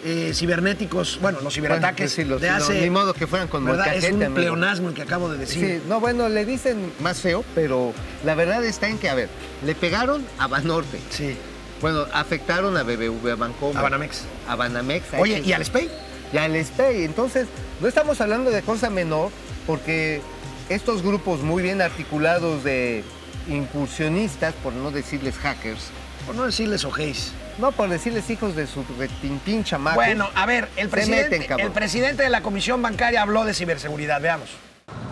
eh, 0.05 0.33
cibernéticos? 0.35 1.19
Bueno, 1.21 1.41
los 1.41 1.55
ciberataques 1.55 2.17
Bueno, 2.17 2.37
pues 2.39 2.41
sí, 2.41 2.49
los- 2.57 2.69
de 2.69 2.75
no, 2.75 2.81
ni 2.83 2.91
modo 2.91 3.15
que 3.15 3.27
fueran 3.27 3.49
con 3.49 3.65
¿verdad? 3.65 3.95
Es 3.95 4.11
un 4.13 4.35
pleonasmo 4.35 4.89
el 4.89 4.95
que 4.95 5.03
acabo 5.03 5.31
de 5.31 5.39
decir. 5.39 5.81
Sí, 5.81 5.83
no, 5.89 6.01
bueno, 6.01 6.29
le 6.29 6.45
dicen 6.45 6.93
más 7.01 7.21
feo, 7.21 7.45
pero 7.55 7.93
la 8.25 8.35
verdad 8.35 8.65
está 8.65 8.89
en 8.89 8.99
que, 8.99 9.09
a 9.09 9.15
ver, 9.15 9.29
le 9.65 9.75
pegaron 9.75 10.25
a 10.39 10.47
Banorte. 10.47 10.99
Sí. 11.11 11.37
Bueno, 11.81 12.05
afectaron 12.13 12.77
a 12.77 12.83
BBV, 12.83 13.31
a 13.33 13.37
Bancomer. 13.37 13.77
A 13.79 13.83
Banamex. 13.83 14.23
A 14.49 14.55
Banamex. 14.57 15.05
Oye, 15.19 15.41
¿y 15.45 15.53
al 15.53 15.65
SPEI? 15.65 15.89
y 16.33 16.37
al 16.37 16.55
SPEI. 16.65 17.05
Entonces, 17.05 17.47
no 17.81 17.89
estamos 17.89 18.21
hablando 18.21 18.51
de 18.51 18.63
cosa 18.63 18.91
menor, 18.91 19.31
porque 19.67 20.21
estos 20.69 21.03
grupos 21.03 21.41
muy 21.41 21.63
bien 21.63 21.81
articulados 21.81 22.63
de 22.65 23.03
incursionistas, 23.49 24.55
por 24.63 24.73
no 24.73 24.91
decirles 24.91 25.37
hackers, 25.37 25.81
Por 26.27 26.35
no 26.35 26.45
decirles 26.47 26.85
ojéis. 26.85 27.33
No 27.59 27.73
por 27.73 27.89
decirles 27.89 28.29
hijos 28.31 28.57
de 28.57 28.67
su 28.67 28.85
retintín 28.99 29.65
chamaco. 29.65 29.97
Bueno, 29.97 30.29
a 30.35 30.47
ver, 30.47 30.69
el 30.77 30.87
Se 30.87 30.91
presidente, 30.91 31.31
meten, 31.31 31.49
cabrón. 31.49 31.67
el 31.67 31.73
presidente 31.73 32.23
de 32.23 32.31
la 32.31 32.43
Comisión 32.43 32.83
Bancaria 32.83 33.23
habló 33.23 33.45
de 33.45 33.55
ciberseguridad. 33.55 34.21
Veamos. 34.21 34.51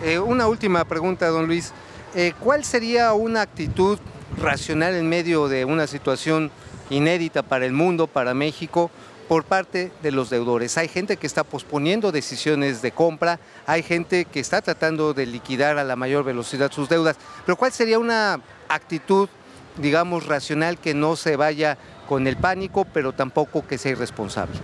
Eh, 0.03 0.19
una 0.19 0.47
última 0.47 0.85
pregunta, 0.85 1.27
don 1.27 1.47
Luis. 1.47 1.73
Eh, 2.15 2.33
¿Cuál 2.39 2.63
sería 2.63 3.13
una 3.13 3.41
actitud 3.41 3.99
racional 4.37 4.95
en 4.95 5.07
medio 5.07 5.47
de 5.47 5.65
una 5.65 5.87
situación 5.87 6.51
inédita 6.89 7.43
para 7.43 7.65
el 7.65 7.71
mundo, 7.73 8.07
para 8.07 8.33
México, 8.33 8.89
por 9.27 9.43
parte 9.43 9.91
de 10.01 10.11
los 10.11 10.29
deudores? 10.29 10.77
Hay 10.77 10.87
gente 10.87 11.17
que 11.17 11.27
está 11.27 11.43
posponiendo 11.43 12.11
decisiones 12.11 12.81
de 12.81 12.91
compra, 12.91 13.39
hay 13.67 13.83
gente 13.83 14.25
que 14.25 14.39
está 14.39 14.61
tratando 14.61 15.13
de 15.13 15.27
liquidar 15.27 15.77
a 15.77 15.83
la 15.83 15.95
mayor 15.95 16.23
velocidad 16.23 16.71
sus 16.71 16.89
deudas, 16.89 17.17
pero 17.45 17.55
¿cuál 17.55 17.71
sería 17.71 17.99
una 17.99 18.39
actitud, 18.69 19.29
digamos, 19.77 20.25
racional 20.25 20.79
que 20.79 20.95
no 20.95 21.15
se 21.15 21.35
vaya 21.35 21.77
con 22.09 22.25
el 22.25 22.37
pánico, 22.37 22.87
pero 22.91 23.13
tampoco 23.13 23.67
que 23.67 23.77
sea 23.77 23.91
irresponsable? 23.91 24.57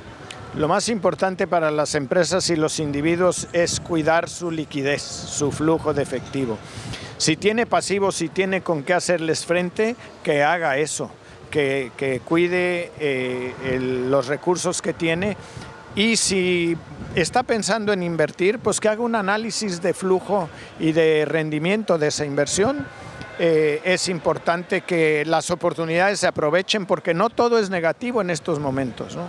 Lo 0.56 0.68
más 0.68 0.90
importante 0.90 1.46
para 1.46 1.70
las 1.70 1.94
empresas 1.94 2.50
y 2.50 2.56
los 2.56 2.80
individuos 2.80 3.48
es 3.54 3.80
cuidar 3.80 4.30
su 4.30 4.50
liquidez, 4.50 5.04
su 5.04 5.52
flujo 5.52 5.94
de 5.94 6.02
efectivo. 6.02 6.58
Si 7.20 7.38
tiene 7.38 7.68
pasivos, 7.68 8.16
si 8.16 8.30
tiene 8.30 8.62
con 8.62 8.82
qué 8.82 8.96
hacerles 8.96 9.46
frente, 9.46 9.96
que 10.24 10.42
haga 10.42 10.80
eso, 10.80 11.12
que, 11.52 11.92
que 11.98 12.20
cuide 12.20 12.92
eh, 13.00 13.54
los 14.10 14.26
recursos 14.26 14.82
que 14.82 14.94
tiene 14.94 15.38
y 15.96 16.16
si 16.18 16.76
está 17.14 17.44
pensando 17.44 17.94
en 17.94 18.02
invertir, 18.02 18.58
pues 18.58 18.80
que 18.80 18.90
haga 18.90 19.04
un 19.04 19.14
análisis 19.14 19.84
de 19.84 19.94
flujo 19.94 20.50
y 20.80 20.94
de 20.94 21.26
rendimiento 21.26 22.00
de 22.00 22.08
esa 22.08 22.26
inversión. 22.26 22.88
Eh, 23.38 23.82
es 23.84 24.08
importante 24.08 24.82
que 24.82 25.26
las 25.26 25.52
oportunidades 25.52 26.22
se 26.22 26.28
aprovechen 26.28 26.86
porque 26.86 27.14
no 27.14 27.30
todo 27.30 27.60
es 27.60 27.70
negativo 27.70 28.22
en 28.22 28.30
estos 28.30 28.60
momentos. 28.60 29.16
¿no? 29.16 29.28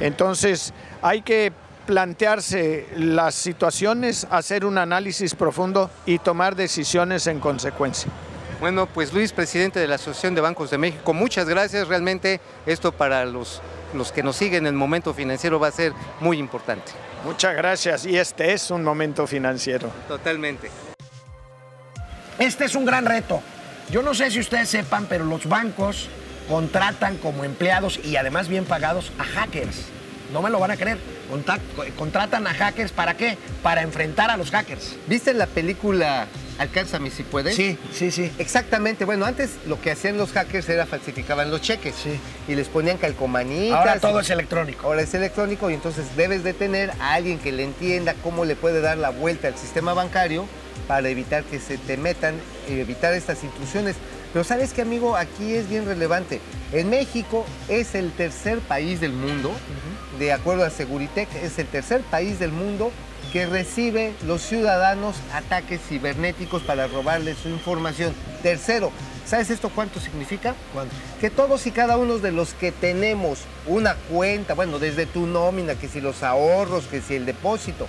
Entonces 0.00 0.72
hay 1.02 1.22
que 1.22 1.52
plantearse 1.86 2.86
las 2.96 3.34
situaciones, 3.34 4.26
hacer 4.30 4.64
un 4.64 4.78
análisis 4.78 5.34
profundo 5.34 5.90
y 6.06 6.18
tomar 6.18 6.54
decisiones 6.54 7.26
en 7.26 7.40
consecuencia. 7.40 8.10
Bueno, 8.60 8.86
pues 8.86 9.12
Luis, 9.14 9.32
presidente 9.32 9.80
de 9.80 9.88
la 9.88 9.94
Asociación 9.94 10.34
de 10.34 10.42
Bancos 10.42 10.70
de 10.70 10.76
México, 10.76 11.14
muchas 11.14 11.48
gracias. 11.48 11.88
Realmente 11.88 12.40
esto 12.66 12.92
para 12.92 13.24
los, 13.24 13.62
los 13.94 14.12
que 14.12 14.22
nos 14.22 14.36
siguen 14.36 14.66
en 14.66 14.66
el 14.66 14.74
momento 14.74 15.14
financiero 15.14 15.58
va 15.58 15.68
a 15.68 15.72
ser 15.72 15.94
muy 16.20 16.38
importante. 16.38 16.92
Muchas 17.24 17.56
gracias 17.56 18.04
y 18.04 18.18
este 18.18 18.52
es 18.52 18.70
un 18.70 18.84
momento 18.84 19.26
financiero. 19.26 19.90
Totalmente. 20.08 20.89
Este 22.40 22.64
es 22.64 22.74
un 22.74 22.84
gran 22.84 23.04
reto. 23.04 23.40
Yo 23.90 24.02
no 24.02 24.14
sé 24.14 24.30
si 24.30 24.40
ustedes 24.40 24.68
sepan, 24.68 25.06
pero 25.08 25.24
los 25.24 25.46
bancos 25.46 26.08
contratan 26.48 27.16
como 27.18 27.44
empleados 27.44 28.00
y 28.02 28.16
además 28.16 28.48
bien 28.48 28.64
pagados 28.64 29.12
a 29.18 29.24
hackers. 29.24 29.76
No 30.32 30.42
me 30.42 30.50
lo 30.50 30.58
van 30.58 30.70
a 30.72 30.76
creer. 30.76 30.98
Contratan 31.96 32.46
a 32.46 32.54
hackers 32.54 32.92
para 32.92 33.14
qué? 33.16 33.36
Para 33.62 33.82
enfrentar 33.82 34.30
a 34.30 34.36
los 34.36 34.50
hackers. 34.50 34.96
¿Viste 35.06 35.34
la 35.34 35.46
película 35.46 36.26
Alcánzame 36.58 37.10
si 37.10 37.22
puedes? 37.24 37.54
Sí, 37.56 37.78
sí, 37.92 38.10
sí. 38.10 38.30
Exactamente, 38.38 39.04
bueno, 39.04 39.24
antes 39.26 39.50
lo 39.66 39.80
que 39.80 39.90
hacían 39.90 40.16
los 40.18 40.32
hackers 40.32 40.68
era 40.68 40.86
falsificaban 40.86 41.50
los 41.50 41.62
cheques 41.62 41.94
Sí. 41.96 42.18
y 42.48 42.54
les 42.54 42.68
ponían 42.68 42.96
calcomanitas. 42.98 43.78
Ahora 43.78 43.98
todo 44.00 44.18
y- 44.18 44.22
es 44.22 44.30
electrónico. 44.30 44.86
Ahora 44.86 45.02
es 45.02 45.12
electrónico 45.14 45.70
y 45.70 45.74
entonces 45.74 46.16
debes 46.16 46.44
de 46.44 46.52
tener 46.52 46.90
a 47.00 47.14
alguien 47.14 47.38
que 47.38 47.50
le 47.52 47.64
entienda 47.64 48.14
cómo 48.22 48.44
le 48.44 48.56
puede 48.56 48.80
dar 48.80 48.98
la 48.98 49.10
vuelta 49.10 49.48
al 49.48 49.56
sistema 49.56 49.94
bancario 49.94 50.46
para 50.86 51.08
evitar 51.08 51.44
que 51.44 51.60
se 51.60 51.78
te 51.78 51.96
metan 51.96 52.34
y 52.68 52.80
evitar 52.80 53.14
estas 53.14 53.44
intrusiones. 53.44 53.96
Pero 54.32 54.44
sabes 54.44 54.72
que 54.72 54.82
amigo, 54.82 55.16
aquí 55.16 55.54
es 55.54 55.68
bien 55.68 55.86
relevante. 55.86 56.40
En 56.72 56.90
México 56.90 57.44
es 57.68 57.94
el 57.94 58.12
tercer 58.12 58.60
país 58.60 59.00
del 59.00 59.12
mundo, 59.12 59.52
de 60.18 60.32
acuerdo 60.32 60.64
a 60.64 60.70
Seguritech, 60.70 61.28
es 61.36 61.58
el 61.58 61.66
tercer 61.66 62.02
país 62.02 62.38
del 62.38 62.52
mundo 62.52 62.92
que 63.32 63.46
recibe 63.46 64.12
los 64.26 64.42
ciudadanos 64.42 65.16
ataques 65.32 65.80
cibernéticos 65.88 66.62
para 66.62 66.86
robarles 66.86 67.38
su 67.38 67.48
información. 67.48 68.12
Tercero, 68.42 68.90
¿sabes 69.26 69.50
esto 69.50 69.70
cuánto 69.70 70.00
significa? 70.00 70.54
¿Cuánto? 70.72 70.94
Que 71.20 71.30
todos 71.30 71.66
y 71.66 71.70
cada 71.70 71.96
uno 71.96 72.18
de 72.18 72.32
los 72.32 72.54
que 72.54 72.72
tenemos 72.72 73.40
una 73.66 73.94
cuenta, 73.94 74.54
bueno, 74.54 74.78
desde 74.78 75.06
tu 75.06 75.26
nómina, 75.26 75.74
que 75.74 75.88
si 75.88 76.00
los 76.00 76.22
ahorros, 76.22 76.86
que 76.86 77.00
si 77.00 77.14
el 77.14 77.26
depósito, 77.26 77.86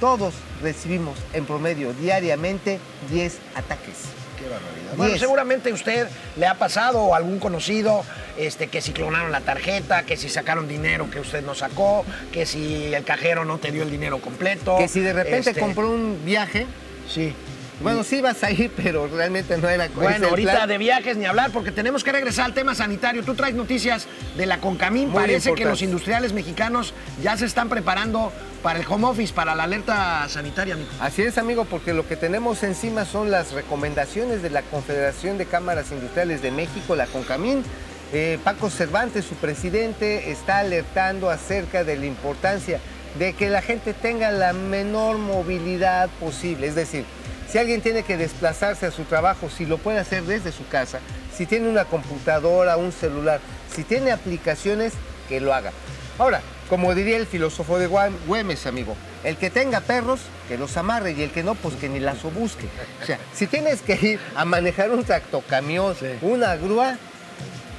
todos 0.00 0.34
recibimos 0.62 1.18
en 1.32 1.44
promedio 1.44 1.92
diariamente 1.92 2.80
10 3.10 3.38
ataques. 3.54 3.94
Qué 4.38 4.48
barbaridad. 4.48 4.96
Bueno, 4.96 5.18
seguramente 5.18 5.72
usted 5.72 6.08
le 6.36 6.46
ha 6.46 6.54
pasado 6.54 7.00
o 7.00 7.14
algún 7.14 7.38
conocido 7.38 8.02
este, 8.38 8.68
que 8.68 8.80
si 8.80 8.92
clonaron 8.92 9.30
la 9.30 9.42
tarjeta, 9.42 10.04
que 10.04 10.16
si 10.16 10.30
sacaron 10.30 10.66
dinero 10.66 11.10
que 11.10 11.20
usted 11.20 11.44
no 11.44 11.54
sacó, 11.54 12.04
que 12.32 12.46
si 12.46 12.94
el 12.94 13.04
cajero 13.04 13.44
no 13.44 13.58
te 13.58 13.70
dio 13.70 13.82
el 13.82 13.90
dinero 13.90 14.18
completo. 14.18 14.78
Que 14.78 14.88
si 14.88 15.00
de 15.00 15.12
repente 15.12 15.50
este, 15.50 15.60
compró 15.60 15.90
un 15.90 16.24
viaje, 16.24 16.66
Sí. 17.10 17.34
Bueno, 17.80 18.04
sí 18.04 18.20
vas 18.20 18.42
a 18.44 18.50
ir, 18.50 18.70
pero 18.76 19.06
realmente 19.08 19.56
no 19.56 19.68
era 19.68 19.88
Bueno, 19.94 20.28
ahorita 20.28 20.52
plan. 20.52 20.68
de 20.68 20.78
viajes 20.78 21.16
ni 21.16 21.24
hablar 21.24 21.50
porque 21.50 21.72
tenemos 21.72 22.04
que 22.04 22.12
regresar 22.12 22.46
al 22.46 22.54
tema 22.54 22.74
sanitario. 22.74 23.22
Tú 23.24 23.34
traes 23.34 23.54
noticias 23.54 24.06
de 24.36 24.46
la 24.46 24.58
Concamín. 24.58 25.08
Muy 25.08 25.20
Parece 25.20 25.54
que 25.54 25.64
los 25.64 25.82
industriales 25.82 26.32
mexicanos 26.32 26.92
ya 27.22 27.36
se 27.36 27.46
están 27.46 27.68
preparando 27.68 28.32
para 28.62 28.78
el 28.78 28.86
home 28.86 29.06
office, 29.06 29.32
para 29.32 29.54
la 29.54 29.64
alerta 29.64 30.28
sanitaria, 30.28 30.74
amigo. 30.74 30.90
Así 31.00 31.22
es, 31.22 31.38
amigo, 31.38 31.64
porque 31.64 31.94
lo 31.94 32.06
que 32.06 32.16
tenemos 32.16 32.62
encima 32.62 33.04
son 33.04 33.30
las 33.30 33.52
recomendaciones 33.52 34.42
de 34.42 34.50
la 34.50 34.62
Confederación 34.62 35.38
de 35.38 35.46
Cámaras 35.46 35.90
Industriales 35.90 36.42
de 36.42 36.50
México, 36.50 36.94
la 36.96 37.06
CONCAMIN. 37.06 37.64
Eh, 38.12 38.38
Paco 38.42 38.70
Cervantes, 38.70 39.24
su 39.24 39.36
presidente, 39.36 40.30
está 40.30 40.58
alertando 40.58 41.30
acerca 41.30 41.84
de 41.84 41.96
la 41.96 42.06
importancia 42.06 42.80
de 43.18 43.32
que 43.32 43.48
la 43.48 43.62
gente 43.62 43.94
tenga 43.94 44.30
la 44.30 44.52
menor 44.52 45.18
movilidad 45.18 46.08
posible. 46.20 46.66
Es 46.66 46.74
decir, 46.74 47.04
si 47.50 47.58
alguien 47.58 47.80
tiene 47.80 48.02
que 48.02 48.16
desplazarse 48.16 48.86
a 48.86 48.90
su 48.90 49.04
trabajo, 49.04 49.48
si 49.50 49.66
lo 49.66 49.78
puede 49.78 49.98
hacer 49.98 50.22
desde 50.24 50.52
su 50.52 50.66
casa, 50.68 51.00
si 51.36 51.46
tiene 51.46 51.68
una 51.68 51.84
computadora, 51.84 52.76
un 52.76 52.92
celular, 52.92 53.40
si 53.74 53.82
tiene 53.84 54.12
aplicaciones, 54.12 54.92
que 55.28 55.40
lo 55.40 55.52
haga. 55.54 55.72
Ahora, 56.18 56.40
como 56.68 56.94
diría 56.94 57.16
el 57.16 57.26
filósofo 57.26 57.78
de 57.78 57.88
Güem- 57.88 58.14
Güemes, 58.26 58.66
amigo, 58.66 58.94
el 59.24 59.36
que 59.36 59.50
tenga 59.50 59.80
perros, 59.80 60.20
que 60.48 60.58
los 60.58 60.76
amarre 60.76 61.12
y 61.12 61.22
el 61.22 61.30
que 61.30 61.42
no, 61.42 61.54
pues 61.54 61.74
que 61.76 61.88
ni 61.88 61.98
las 62.00 62.22
busque. 62.22 62.66
O 63.02 63.06
sea, 63.06 63.18
si 63.34 63.46
tienes 63.46 63.80
que 63.82 63.94
ir 63.94 64.20
a 64.36 64.44
manejar 64.44 64.90
un 64.90 65.04
tractocamión, 65.04 65.94
Sí. 65.98 66.06
una 66.22 66.56
grúa, 66.56 66.96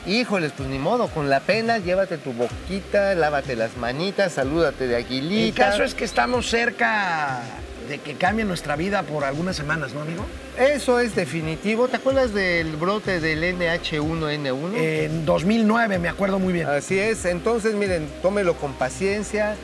híjoles, 0.06 0.52
pues 0.58 0.68
ni 0.70 0.80
modo, 0.80 1.08
con 1.10 1.30
la 1.30 1.40
pena, 1.42 1.78
llévate 1.78 2.18
tu 2.18 2.34
boquita, 2.34 3.14
lávate 3.16 3.56
las 3.56 3.78
manitas, 3.78 4.34
salúdate 4.34 4.88
de 4.88 4.96
aguilita. 4.96 5.64
El 5.66 5.70
caso 5.72 5.84
es 5.84 5.94
que 5.94 6.06
estamos 6.06 6.50
cerca 6.50 7.42
de 7.88 8.00
que 8.00 8.16
cambie 8.16 8.46
nuestra 8.46 8.76
vida 8.76 9.04
por 9.04 9.24
algunas 9.24 9.56
semanas, 9.56 9.94
¿no, 9.94 10.02
amigo? 10.02 10.26
Eso 10.58 11.00
es 11.00 11.16
definitivo. 11.16 11.88
¿Te 11.88 11.98
acuerdas 11.98 12.34
del 12.34 12.76
brote 12.76 13.20
del 13.20 13.44
NH1N1? 13.58 14.78
En 14.78 15.26
2009, 15.26 16.00
me 16.00 16.10
acuerdo 16.10 16.40
muy 16.40 16.54
bien. 16.54 16.68
Así 16.68 17.00
es, 17.00 17.26
entonces 17.26 17.76
miren, 17.76 18.08
tómelo 18.22 18.56
con 18.56 18.74
paciencia, 18.74 19.56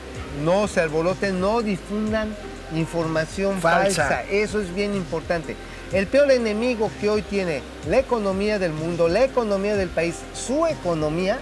no 0.44 0.68
se 0.68 0.80
alboroten, 0.80 1.40
no 1.40 1.62
difundan 1.62 2.34
información 2.74 3.60
Falsa. 3.60 4.08
falsa. 4.08 4.22
Eso 4.30 4.60
es 4.60 4.74
bien 4.74 4.94
importante. 4.94 5.56
El 5.92 6.06
peor 6.06 6.30
enemigo 6.30 6.90
que 7.00 7.08
hoy 7.08 7.22
tiene 7.22 7.62
la 7.88 7.98
economía 7.98 8.58
del 8.58 8.72
mundo, 8.72 9.08
la 9.08 9.24
economía 9.24 9.74
del 9.74 9.88
país, 9.88 10.16
su 10.34 10.66
economía, 10.66 11.38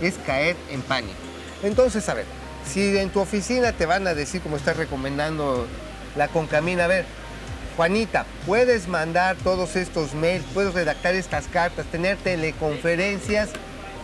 es 0.00 0.14
caer 0.26 0.56
en 0.70 0.80
pánico. 0.80 1.12
Entonces, 1.62 2.08
a 2.08 2.14
ver, 2.14 2.24
si 2.66 2.96
en 2.96 3.10
tu 3.10 3.20
oficina 3.20 3.72
te 3.72 3.84
van 3.84 4.06
a 4.06 4.14
decir, 4.14 4.40
como 4.40 4.56
está 4.56 4.72
recomendando 4.72 5.66
la 6.16 6.28
Concamina, 6.28 6.84
a 6.84 6.88
ver, 6.88 7.04
Juanita, 7.76 8.26
puedes 8.46 8.88
mandar 8.88 9.36
todos 9.36 9.76
estos 9.76 10.14
mails, 10.14 10.44
puedes 10.52 10.74
redactar 10.74 11.14
estas 11.14 11.46
cartas, 11.46 11.86
tener 11.86 12.16
teleconferencias, 12.18 13.50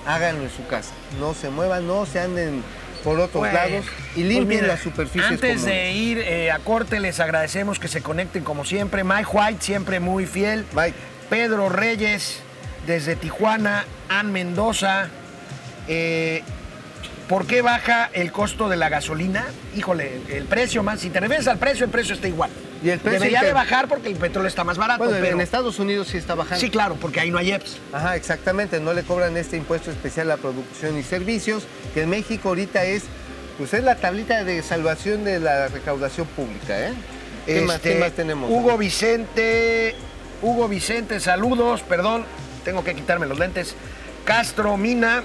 háganlo 0.06 0.44
en 0.44 0.50
su 0.50 0.66
casa. 0.66 0.92
No 1.20 1.34
se 1.34 1.50
muevan, 1.50 1.86
no 1.86 2.06
se 2.06 2.20
anden 2.20 2.62
por 3.04 3.20
otros 3.20 3.52
lados 3.52 3.84
y 4.16 4.22
pues 4.22 4.26
limpien 4.26 4.62
mira, 4.62 4.66
las 4.66 4.80
superficies 4.80 5.30
Antes 5.30 5.64
de 5.64 5.92
ir 5.92 6.18
eh, 6.18 6.50
a 6.50 6.58
corte, 6.58 6.98
les 6.98 7.20
agradecemos 7.20 7.78
que 7.78 7.88
se 7.88 8.02
conecten 8.02 8.42
como 8.42 8.64
siempre. 8.64 9.04
Mike 9.04 9.28
White, 9.32 9.62
siempre 9.62 10.00
muy 10.00 10.26
fiel. 10.26 10.64
Mike, 10.74 10.96
Pedro 11.30 11.68
Reyes, 11.68 12.40
desde 12.86 13.14
Tijuana. 13.14 13.84
Ann 14.08 14.32
Mendoza. 14.32 15.08
Eh, 15.88 16.42
¿Por 17.28 17.46
qué 17.46 17.60
baja 17.60 18.08
el 18.12 18.30
costo 18.30 18.68
de 18.68 18.76
la 18.76 18.88
gasolina? 18.88 19.44
Híjole, 19.76 20.20
el 20.28 20.44
precio 20.44 20.82
más. 20.84 21.00
Si 21.00 21.10
te 21.10 21.18
refieres 21.18 21.48
al 21.48 21.58
precio, 21.58 21.84
el 21.84 21.90
precio 21.90 22.14
está 22.14 22.28
igual. 22.28 22.50
Y 22.84 22.90
el 22.90 23.00
precio 23.00 23.18
Debería 23.18 23.38
inter- 23.38 23.48
de 23.48 23.54
bajar 23.54 23.88
porque 23.88 24.08
el 24.08 24.16
petróleo 24.16 24.46
está 24.48 24.62
más 24.62 24.78
barato. 24.78 25.02
bueno, 25.02 25.18
pero- 25.20 25.34
en 25.34 25.40
Estados 25.40 25.78
Unidos 25.80 26.06
sí 26.08 26.18
está 26.18 26.36
bajando. 26.36 26.60
Sí, 26.60 26.70
claro, 26.70 26.94
porque 27.00 27.18
ahí 27.20 27.30
no 27.32 27.38
hay 27.38 27.50
EPS. 27.50 27.78
Ajá, 27.92 28.14
exactamente, 28.14 28.78
no 28.78 28.92
le 28.92 29.02
cobran 29.02 29.36
este 29.36 29.56
impuesto 29.56 29.90
especial 29.90 30.30
a 30.30 30.36
producción 30.36 30.96
y 30.98 31.02
servicios, 31.02 31.64
que 31.94 32.02
en 32.02 32.10
México 32.10 32.50
ahorita 32.50 32.84
es, 32.84 33.02
pues 33.58 33.74
es 33.74 33.82
la 33.82 33.96
tablita 33.96 34.44
de 34.44 34.62
salvación 34.62 35.24
de 35.24 35.40
la 35.40 35.66
recaudación 35.66 36.28
pública, 36.28 36.78
¿eh? 36.88 36.92
¿Qué, 37.46 37.60
más, 37.62 37.76
Este, 37.76 37.94
qué 37.94 37.98
más 37.98 38.12
tenemos? 38.12 38.50
Hugo 38.52 38.78
Vicente, 38.78 39.96
Hugo 40.42 40.68
Vicente, 40.68 41.18
saludos, 41.18 41.82
perdón, 41.82 42.24
tengo 42.64 42.84
que 42.84 42.94
quitarme 42.94 43.26
los 43.26 43.38
lentes. 43.38 43.74
Castro, 44.24 44.76
Mina, 44.76 45.22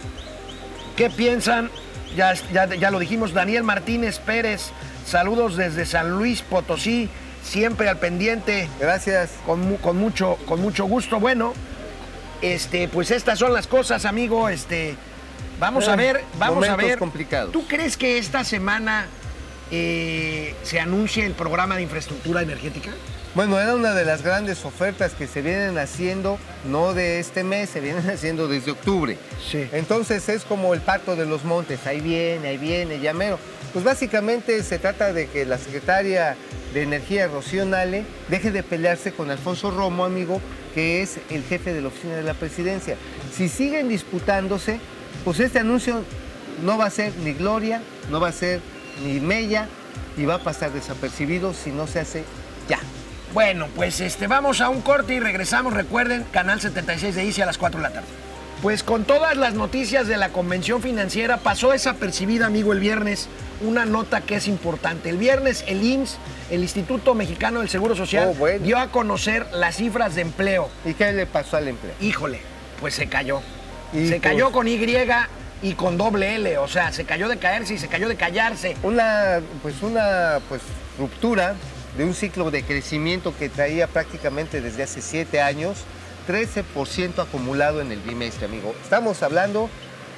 ¿qué 0.95 1.09
piensan? 1.11 1.69
Ya, 2.15 2.33
ya, 2.53 2.65
ya 2.65 2.91
lo 2.91 2.99
dijimos, 2.99 3.33
Daniel 3.33 3.63
Martínez 3.63 4.19
Pérez, 4.19 4.71
saludos 5.05 5.55
desde 5.55 5.85
San 5.85 6.11
Luis 6.11 6.41
Potosí, 6.41 7.09
siempre 7.43 7.87
al 7.89 7.99
pendiente, 7.99 8.67
Gracias. 8.79 9.31
con, 9.45 9.77
con 9.77 9.97
mucho, 9.97 10.37
con 10.45 10.61
mucho 10.61 10.85
gusto. 10.85 11.19
Bueno, 11.19 11.53
este, 12.41 12.87
pues 12.87 13.11
estas 13.11 13.39
son 13.39 13.53
las 13.53 13.67
cosas, 13.67 14.05
amigo. 14.05 14.49
Este, 14.49 14.95
vamos 15.59 15.87
a 15.87 15.95
ver, 15.95 16.23
vamos 16.37 16.67
a 16.67 16.75
ver. 16.75 16.97
complicados. 16.97 17.51
¿Tú 17.51 17.67
crees 17.67 17.97
que 17.97 18.17
esta 18.17 18.43
semana 18.43 19.05
eh, 19.71 20.55
se 20.63 20.79
anuncie 20.79 21.25
el 21.25 21.33
programa 21.33 21.75
de 21.75 21.83
infraestructura 21.83 22.41
energética? 22.41 22.91
Bueno, 23.33 23.57
era 23.57 23.75
una 23.75 23.93
de 23.93 24.03
las 24.03 24.23
grandes 24.23 24.65
ofertas 24.65 25.13
que 25.13 25.25
se 25.25 25.41
vienen 25.41 25.77
haciendo, 25.77 26.37
no 26.65 26.93
de 26.93 27.21
este 27.21 27.45
mes, 27.45 27.69
se 27.69 27.79
vienen 27.79 28.09
haciendo 28.09 28.49
desde 28.49 28.71
octubre. 28.71 29.17
Sí. 29.49 29.69
Entonces 29.71 30.27
es 30.27 30.43
como 30.43 30.73
el 30.73 30.81
pacto 30.81 31.15
de 31.15 31.25
los 31.25 31.45
montes, 31.45 31.87
ahí 31.87 32.01
viene, 32.01 32.49
ahí 32.49 32.57
viene, 32.57 32.99
ya 32.99 33.13
mero. 33.13 33.39
Pues 33.71 33.85
básicamente 33.85 34.61
se 34.63 34.79
trata 34.79 35.13
de 35.13 35.27
que 35.27 35.45
la 35.45 35.57
secretaria 35.57 36.35
de 36.73 36.81
Energía, 36.81 37.27
Rocío 37.27 37.63
Nale, 37.63 38.03
deje 38.27 38.51
de 38.51 38.63
pelearse 38.63 39.13
con 39.13 39.31
Alfonso 39.31 39.71
Romo, 39.71 40.03
amigo, 40.03 40.41
que 40.75 41.01
es 41.01 41.17
el 41.29 41.43
jefe 41.43 41.71
de 41.71 41.81
la 41.81 41.87
oficina 41.87 42.15
de 42.15 42.23
la 42.23 42.33
presidencia. 42.33 42.97
Si 43.33 43.47
siguen 43.47 43.87
disputándose, 43.87 44.81
pues 45.23 45.39
este 45.39 45.59
anuncio 45.59 46.03
no 46.65 46.77
va 46.77 46.87
a 46.87 46.89
ser 46.89 47.13
ni 47.23 47.31
gloria, 47.31 47.81
no 48.09 48.19
va 48.19 48.27
a 48.27 48.33
ser 48.33 48.59
ni 49.05 49.21
mella 49.21 49.69
y 50.17 50.25
va 50.25 50.35
a 50.35 50.43
pasar 50.43 50.73
desapercibido 50.73 51.53
si 51.53 51.69
no 51.71 51.87
se 51.87 52.01
hace 52.01 52.23
ya. 52.67 52.79
Bueno, 53.33 53.67
pues 53.75 54.01
este, 54.01 54.27
vamos 54.27 54.59
a 54.59 54.69
un 54.69 54.81
corte 54.81 55.13
y 55.13 55.19
regresamos. 55.19 55.73
Recuerden, 55.73 56.25
canal 56.31 56.59
76 56.59 57.15
de 57.15 57.23
ICI 57.25 57.41
a 57.43 57.45
las 57.45 57.57
4 57.57 57.79
de 57.79 57.83
la 57.87 57.93
tarde. 57.93 58.07
Pues 58.61 58.83
con 58.83 59.05
todas 59.05 59.37
las 59.37 59.53
noticias 59.53 60.07
de 60.07 60.17
la 60.17 60.29
convención 60.29 60.81
financiera 60.81 61.37
pasó 61.37 61.71
desapercibida, 61.71 62.45
amigo, 62.45 62.73
el 62.73 62.79
viernes 62.79 63.27
una 63.61 63.85
nota 63.85 64.21
que 64.21 64.35
es 64.35 64.47
importante. 64.47 65.09
El 65.09 65.17
viernes 65.17 65.63
el 65.67 65.81
IMSS, 65.83 66.17
el 66.51 66.61
Instituto 66.61 67.15
Mexicano 67.15 67.61
del 67.61 67.69
Seguro 67.69 67.95
Social, 67.95 68.29
Oh, 68.31 68.33
bueno. 68.35 68.63
dio 68.63 68.77
a 68.77 68.87
conocer 68.91 69.47
las 69.53 69.77
cifras 69.77 70.13
de 70.15 70.21
empleo. 70.21 70.69
¿Y 70.85 70.93
qué 70.93 71.11
le 71.13 71.25
pasó 71.25 71.57
al 71.57 71.67
empleo? 71.69 71.93
Híjole, 72.01 72.39
pues 72.79 72.93
se 72.95 73.07
cayó. 73.07 73.41
Y 73.93 74.07
se 74.07 74.19
pues- 74.19 74.21
cayó 74.21 74.51
con 74.51 74.67
Y 74.67 74.79
y 75.63 75.73
con 75.75 75.97
doble 75.97 76.35
L, 76.35 76.57
o 76.57 76.67
sea, 76.67 76.91
se 76.91 77.05
cayó 77.05 77.29
de 77.29 77.37
caerse 77.37 77.75
y 77.75 77.77
se 77.77 77.87
cayó 77.87 78.09
de 78.09 78.15
callarse. 78.15 78.75
Una, 78.83 79.39
pues 79.61 79.81
una 79.83 80.39
pues, 80.49 80.61
ruptura 80.97 81.55
de 81.97 82.05
un 82.05 82.13
ciclo 82.13 82.51
de 82.51 82.63
crecimiento 82.63 83.33
que 83.37 83.49
traía 83.49 83.87
prácticamente 83.87 84.61
desde 84.61 84.83
hace 84.83 85.01
siete 85.01 85.41
años, 85.41 85.79
13% 86.27 87.19
acumulado 87.19 87.81
en 87.81 87.91
el 87.91 87.99
bimestre, 87.99 88.45
amigo. 88.45 88.73
Estamos 88.83 89.21
hablando 89.23 89.69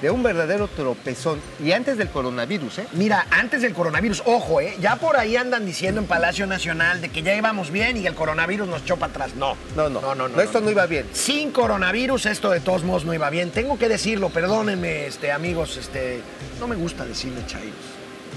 de 0.03 0.09
un 0.09 0.21
verdadero 0.21 0.67
tropezón. 0.67 1.39
Y 1.63 1.71
antes 1.71 1.97
del 1.97 2.09
coronavirus, 2.09 2.79
¿eh? 2.79 2.87
Mira, 2.91 3.25
antes 3.31 3.61
del 3.61 3.73
coronavirus, 3.73 4.23
ojo, 4.25 4.59
¿eh? 4.59 4.75
ya 4.81 4.97
por 4.97 5.15
ahí 5.15 5.37
andan 5.37 5.65
diciendo 5.65 6.01
en 6.01 6.07
Palacio 6.07 6.45
Nacional 6.45 6.99
de 6.99 7.07
que 7.07 7.23
ya 7.23 7.33
íbamos 7.33 7.71
bien 7.71 7.95
y 7.95 8.05
el 8.05 8.13
coronavirus 8.13 8.67
nos 8.67 8.81
echó 8.81 8.97
para 8.97 9.11
atrás. 9.11 9.35
No, 9.35 9.55
No, 9.77 9.89
no, 9.89 10.01
no, 10.01 10.13
no, 10.13 10.27
no, 10.27 10.41
esto 10.41 10.59
no, 10.59 10.69
iba 10.69 10.85
bien. 10.87 11.07
Sin 11.13 11.51
coronavirus 11.51 12.25
esto 12.25 12.49
de 12.49 12.59
todos 12.59 12.83
modos 12.83 13.05
no 13.05 13.13
iba 13.13 13.29
bien. 13.29 13.51
Tengo 13.51 13.79
que 13.79 13.87
decirlo, 13.87 14.29
perdónenme, 14.29 15.07
este, 15.07 15.31
amigos, 15.31 15.77
este, 15.77 16.21
no 16.59 16.67
me 16.67 16.75
gusta 16.75 17.05
decirle 17.05 17.45
chairos. 17.47 17.73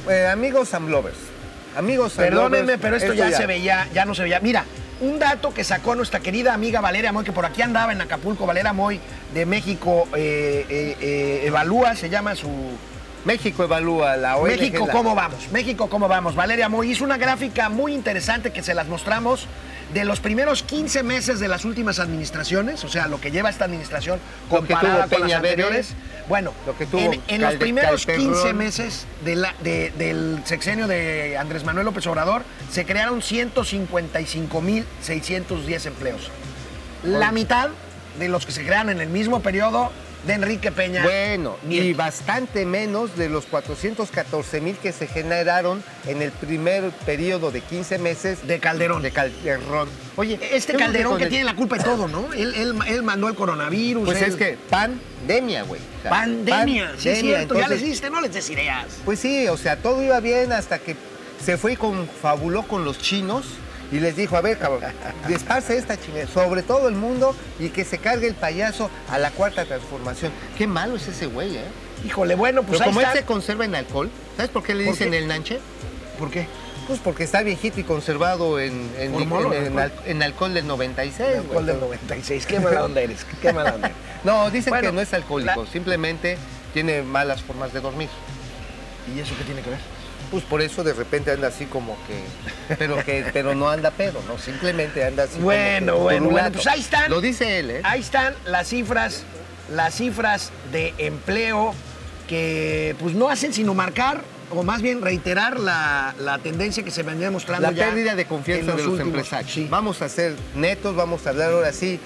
Eh, 0.08 0.28
amigos 0.28 0.72
and 0.72 0.88
lovers. 0.88 1.16
Amigos 1.76 2.14
Perdónenme, 2.14 2.78
pero 2.78 2.96
esto 2.96 3.12
ya, 3.12 3.30
se 3.30 3.46
veía, 3.46 3.86
ya 3.92 4.06
no 4.06 4.14
se 4.14 4.22
veía. 4.22 4.40
Mira, 4.40 4.64
un 5.00 5.18
dato 5.18 5.52
que 5.52 5.62
sacó 5.62 5.94
nuestra 5.94 6.20
querida 6.20 6.54
amiga 6.54 6.80
Valeria 6.80 7.12
Moy, 7.12 7.24
que 7.24 7.32
por 7.32 7.44
aquí 7.44 7.60
andaba 7.60 7.92
en 7.92 8.00
Acapulco, 8.00 8.46
Valeria 8.46 8.72
Moy 8.72 8.98
de 9.34 9.44
México 9.44 10.08
eh, 10.16 10.64
eh, 10.70 10.96
eh, 11.00 11.42
Evalúa, 11.46 11.94
se 11.94 12.08
llama 12.08 12.34
su... 12.34 12.48
México 13.26 13.64
evalúa 13.64 14.16
la 14.16 14.36
ONG. 14.36 14.46
México, 14.46 14.88
¿cómo 14.90 15.14
vamos? 15.14 15.50
México, 15.50 15.90
¿cómo 15.90 16.06
vamos? 16.06 16.34
Valeria 16.36 16.68
Moy 16.68 16.92
hizo 16.92 17.04
una 17.04 17.18
gráfica 17.18 17.68
muy 17.68 17.92
interesante 17.92 18.52
que 18.52 18.62
se 18.62 18.72
las 18.72 18.86
mostramos 18.86 19.48
de 19.94 20.04
los 20.04 20.20
primeros 20.20 20.62
15 20.64 21.02
meses 21.02 21.38
de 21.40 21.48
las 21.48 21.64
últimas 21.64 21.98
administraciones, 22.00 22.82
o 22.84 22.88
sea, 22.88 23.06
lo 23.08 23.20
que 23.20 23.30
lleva 23.30 23.48
esta 23.50 23.64
administración 23.66 24.18
comparada 24.50 25.06
con 25.08 25.20
las 25.22 25.32
anteriores. 25.34 25.94
Bueno, 26.28 26.52
lo 26.66 26.76
que 26.76 26.86
tuvo 26.86 27.12
en, 27.12 27.22
en 27.28 27.40
los 27.40 27.54
primeros 27.54 28.04
Calperrón. 28.04 28.32
15 28.34 28.52
meses 28.52 29.06
de 29.24 29.36
la- 29.36 29.54
de- 29.62 29.92
del 29.96 30.40
sexenio 30.44 30.88
de 30.88 31.38
Andrés 31.38 31.62
Manuel 31.64 31.86
López 31.86 32.04
Obrador 32.08 32.42
se 32.70 32.84
crearon 32.84 33.22
155.610 33.22 35.86
empleos. 35.86 36.30
La 37.04 37.30
mitad 37.32 37.68
de 38.18 38.28
los 38.28 38.44
que 38.46 38.52
se 38.52 38.64
crearon 38.64 38.90
en 38.90 39.00
el 39.00 39.08
mismo 39.08 39.40
periodo 39.40 39.92
de 40.26 40.32
Enrique 40.34 40.72
Peña. 40.72 41.02
Bueno, 41.02 41.56
y 41.68 41.92
bastante 41.92 42.64
menos 42.66 43.16
de 43.16 43.28
los 43.28 43.46
414 43.46 44.60
mil 44.60 44.76
que 44.76 44.92
se 44.92 45.06
generaron 45.06 45.82
en 46.06 46.22
el 46.22 46.32
primer 46.32 46.90
periodo 47.04 47.50
de 47.50 47.60
15 47.60 47.98
meses 47.98 48.46
De 48.46 48.58
Calderón. 48.58 49.02
De 49.02 49.10
Calderón. 49.10 49.88
Oye, 50.16 50.38
Este 50.52 50.74
Calderón 50.74 51.18
que 51.18 51.24
el- 51.24 51.30
tiene 51.30 51.44
la 51.44 51.54
culpa 51.54 51.76
de 51.78 51.84
todo, 51.84 52.08
¿no? 52.08 52.32
Él, 52.32 52.54
él- 52.56 52.74
él 52.88 53.02
mandó 53.02 53.28
el 53.28 53.34
coronavirus. 53.34 54.04
Pues 54.04 54.20
él- 54.22 54.30
es 54.30 54.36
que 54.36 54.58
pandemia, 54.70 55.62
güey. 55.62 55.80
O 55.98 56.02
sea, 56.02 56.10
Pandemia, 56.10 56.92
sí 56.98 57.08
es 57.08 57.14
pandemia, 57.16 57.36
cierto, 57.36 57.54
ya 57.54 57.60
entonces, 57.60 57.70
les 57.70 57.82
diste, 57.82 58.10
no 58.10 58.20
les 58.20 58.32
des 58.32 58.50
ideas. 58.50 58.86
Pues 59.04 59.20
sí, 59.20 59.46
o 59.48 59.56
sea, 59.56 59.76
todo 59.76 60.02
iba 60.02 60.18
bien 60.20 60.52
hasta 60.52 60.78
que 60.78 60.96
se 61.44 61.56
fue 61.56 61.74
y 61.74 61.76
confabuló 61.76 62.62
con 62.64 62.84
los 62.84 62.98
chinos 62.98 63.44
y 63.92 64.00
les 64.00 64.16
dijo, 64.16 64.36
a 64.36 64.40
ver, 64.40 64.58
cabrón, 64.58 64.80
despace 65.28 65.76
esta 65.76 65.98
chingada 66.00 66.26
sobre 66.26 66.62
todo 66.62 66.88
el 66.88 66.94
mundo 66.94 67.34
y 67.58 67.68
que 67.68 67.84
se 67.84 67.98
cargue 67.98 68.26
el 68.26 68.34
payaso 68.34 68.90
a 69.10 69.18
la 69.18 69.30
cuarta 69.30 69.64
transformación. 69.64 70.32
Qué 70.58 70.66
malo 70.66 70.96
es 70.96 71.06
ese 71.08 71.26
güey, 71.26 71.56
¿eh? 71.56 71.64
Híjole, 72.04 72.34
bueno, 72.34 72.62
pues 72.62 72.78
Pero 72.78 72.84
ahí 72.84 72.88
como 72.90 73.00
él 73.00 73.06
está. 73.06 73.18
se 73.20 73.24
conserva 73.24 73.64
en 73.64 73.74
alcohol, 73.74 74.10
¿sabes 74.36 74.50
por 74.50 74.62
qué 74.62 74.74
le 74.74 74.84
¿Por 74.84 74.92
dicen 74.94 75.10
qué? 75.12 75.18
el 75.18 75.28
nanche? 75.28 75.60
¿Por 76.18 76.30
qué? 76.30 76.46
Pues 76.86 77.00
porque 77.00 77.24
está 77.24 77.42
viejito 77.42 77.80
y 77.80 77.82
conservado 77.84 78.60
en, 78.60 78.72
en, 78.98 79.14
en- 79.14 79.14
en 79.14 79.32
alcohol. 79.32 79.92
al- 80.06 80.22
alcohol 80.22 80.54
del 80.54 80.66
96. 80.68 81.28
El 81.30 81.36
alcohol 81.40 81.66
del 81.66 81.80
96. 81.80 82.46
Qué 82.46 82.60
mala 82.60 82.84
onda 82.84 83.00
eres. 83.00 83.26
Qué 83.42 83.52
mala 83.52 83.74
onda. 83.74 83.90
No, 84.24 84.50
dicen 84.50 84.70
Bueno, 84.70 84.88
que 84.90 84.94
no 84.94 85.00
es 85.00 85.12
alcohólico, 85.14 85.64
la- 85.64 85.70
simplemente 85.70 86.36
tiene 86.74 87.02
malas 87.02 87.42
formas 87.42 87.72
de 87.72 87.80
dormir. 87.80 88.08
¿Y 89.14 89.20
eso 89.20 89.34
qué 89.38 89.44
tiene 89.44 89.62
que 89.62 89.70
ver? 89.70 89.78
Pues 90.30 90.44
por 90.44 90.60
eso 90.60 90.82
de 90.82 90.92
repente 90.92 91.30
anda 91.30 91.48
así 91.48 91.66
como 91.66 91.96
que, 92.06 92.74
pero 92.76 92.96
que, 93.04 93.24
pero 93.32 93.54
no 93.54 93.68
anda 93.70 93.90
pedo, 93.90 94.20
¿no? 94.26 94.38
Simplemente 94.38 95.04
anda 95.04 95.24
así. 95.24 95.34
como 95.34 95.44
Bueno, 95.46 95.94
que 95.94 96.00
bueno, 96.02 96.28
bueno, 96.30 96.52
pues 96.52 96.66
ahí 96.66 96.80
están. 96.80 97.10
Lo 97.10 97.20
dice 97.20 97.58
él, 97.60 97.70
¿eh? 97.70 97.80
Ahí 97.84 98.00
están 98.00 98.34
las 98.44 98.68
cifras, 98.68 99.22
las 99.72 99.94
cifras 99.94 100.50
de 100.72 100.94
empleo 100.98 101.74
que 102.28 102.96
pues 102.98 103.14
no 103.14 103.28
hacen 103.28 103.52
sino 103.52 103.72
marcar 103.74 104.20
o 104.50 104.62
más 104.62 104.82
bien 104.82 105.00
reiterar 105.02 105.58
la, 105.60 106.14
la 106.20 106.38
tendencia 106.38 106.82
que 106.84 106.90
se 106.90 107.02
venía 107.02 107.30
mostrando 107.30 107.68
La 107.68 107.72
ya 107.72 107.86
pérdida 107.86 108.14
de 108.14 108.24
confianza 108.26 108.72
de 108.72 108.78
los 108.78 108.86
últimos- 108.86 109.06
empresarios. 109.08 109.52
Sí. 109.52 109.66
Vamos 109.70 110.02
a 110.02 110.08
ser 110.08 110.34
netos, 110.54 110.94
vamos 110.96 111.26
a 111.26 111.30
hablar 111.30 111.52
ahora 111.52 111.72
sí. 111.72 112.00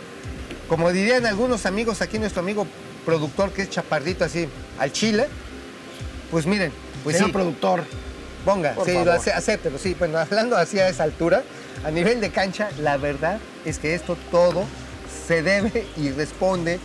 Como 0.68 0.90
dirían 0.92 1.26
algunos 1.26 1.66
amigos, 1.66 2.00
aquí 2.02 2.18
nuestro 2.18 2.40
amigo 2.42 2.66
productor 3.04 3.50
que 3.52 3.62
es 3.62 3.70
chaparrito 3.70 4.24
así, 4.24 4.46
al 4.78 4.92
chile. 4.92 5.26
Pues 6.30 6.46
miren, 6.46 6.70
pues 7.02 7.16
Señor 7.16 7.30
sí, 7.30 7.33
productor, 7.33 7.85
ponga, 8.44 8.72
por 8.74 8.85
sí, 8.87 8.92
favor. 8.92 9.07
lo 9.07 9.12
ace- 9.12 9.33
acéptelo, 9.33 9.79
sí. 9.79 9.94
Bueno, 9.98 10.18
hablando 10.18 10.57
así 10.57 10.79
a 10.79 10.88
esa 10.88 11.05
altura, 11.05 11.42
a 11.85 11.90
nivel 11.90 12.20
de 12.20 12.31
cancha, 12.31 12.68
la 12.79 12.96
verdad 12.96 13.38
es 13.64 13.79
que 13.79 13.94
esto 13.94 14.16
todo 14.31 14.64
se 15.26 15.42
debe 15.42 15.87
y 15.96 16.11
responde 16.11 16.79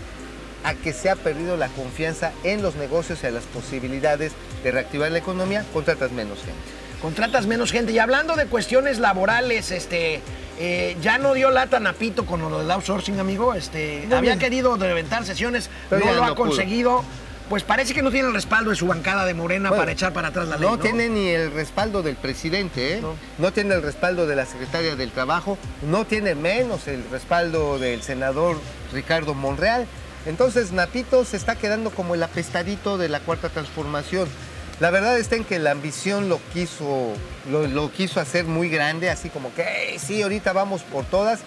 a 0.63 0.73
que 0.73 0.93
se 0.93 1.09
ha 1.09 1.15
perdido 1.15 1.57
la 1.57 1.67
confianza 1.69 2.31
en 2.43 2.61
los 2.63 2.75
negocios 2.75 3.19
y 3.23 3.27
a 3.27 3.31
las 3.31 3.43
posibilidades 3.43 4.31
de 4.63 4.71
reactivar 4.71 5.11
la 5.11 5.19
economía, 5.19 5.63
contratas 5.73 6.11
menos 6.11 6.39
gente. 6.39 6.59
contratas 7.01 7.45
menos 7.45 7.71
gente. 7.71 7.91
Y 7.91 7.99
hablando 7.99 8.35
de 8.35 8.47
cuestiones 8.47 8.97
laborales, 8.97 9.69
este, 9.69 10.21
eh, 10.57 10.97
ya 11.01 11.19
no 11.19 11.33
dio 11.35 11.51
lata 11.51 11.79
Napito 11.79 12.25
con 12.25 12.41
lo 12.41 12.57
del 12.59 12.71
outsourcing, 12.71 13.19
amigo. 13.19 13.53
Este, 13.53 14.05
No, 14.09 14.15
había 14.17 14.31
bien. 14.31 14.39
querido 14.39 14.75
reventar 14.75 15.23
sesiones, 15.23 15.69
Pero 15.89 16.03
no 16.03 16.13
lo 16.13 16.23
ha 16.23 16.27
pudo. 16.29 16.47
conseguido. 16.47 17.03
Pues 17.49 17.61
parece 17.63 17.93
que 17.93 18.01
no 18.01 18.09
tiene 18.09 18.27
el 18.29 18.33
respaldo 18.33 18.71
de 18.71 18.75
su 18.75 18.87
bancada 18.87 19.23
de 19.25 19.35
Morena 19.35 19.69
Bueno, 19.69 19.81
para 19.83 19.91
echar 19.91 20.13
para 20.13 20.29
atrás 20.29 20.47
la 20.47 20.57
ley. 20.57 20.65
No, 20.67 20.77
No, 20.77 20.81
tiene 20.81 21.09
ni 21.09 21.27
el 21.27 21.51
respaldo 21.51 22.01
del 22.01 22.15
presidente, 22.15 22.95
¿eh? 22.95 23.01
No. 23.01 23.13
no. 23.37 23.53
tiene 23.53 23.75
el 23.75 23.83
respaldo 23.83 24.25
de 24.25 24.35
la 24.35 24.45
secretaria 24.47 24.95
del 24.95 25.11
Trabajo, 25.11 25.57
no 25.83 26.05
tiene 26.05 26.33
menos 26.33 26.87
el 26.87 27.03
respaldo 27.11 27.77
del 27.77 28.01
senador 28.01 28.57
Ricardo 28.93 29.35
Monreal. 29.35 29.85
Entonces 30.25 30.71
Napito 30.71 31.23
se 31.23 31.37
está 31.37 31.55
quedando 31.55 31.91
como 31.91 32.15
el 32.15 32.23
apestadito 32.23 32.97
de 32.97 33.09
la 33.09 33.19
cuarta 33.19 33.49
transformación. 33.49 34.27
La 34.79 34.89
verdad 34.89 35.17
está 35.19 35.35
en 35.35 35.45
que 35.45 35.59
la 35.59 35.69
ambición 35.71 36.27
lo 36.29 36.39
quiso, 36.51 37.13
lo, 37.51 37.67
lo 37.67 37.91
quiso 37.91 38.19
hacer 38.19 38.45
muy 38.45 38.69
grande, 38.69 39.09
así 39.11 39.29
como 39.29 39.53
que 39.53 39.61
"Ey, 39.91 39.99
sí, 39.99 40.23
ahorita 40.23 40.51
vamos 40.51 40.81
por 40.81 41.05
todas. 41.05 41.41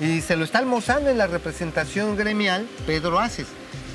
Y 0.00 0.20
se 0.20 0.36
lo 0.36 0.44
está 0.44 0.58
almorzando 0.58 1.08
en 1.10 1.18
la 1.18 1.26
representación 1.26 2.16
gremial 2.16 2.66
Pedro 2.86 3.18
Aces, 3.18 3.46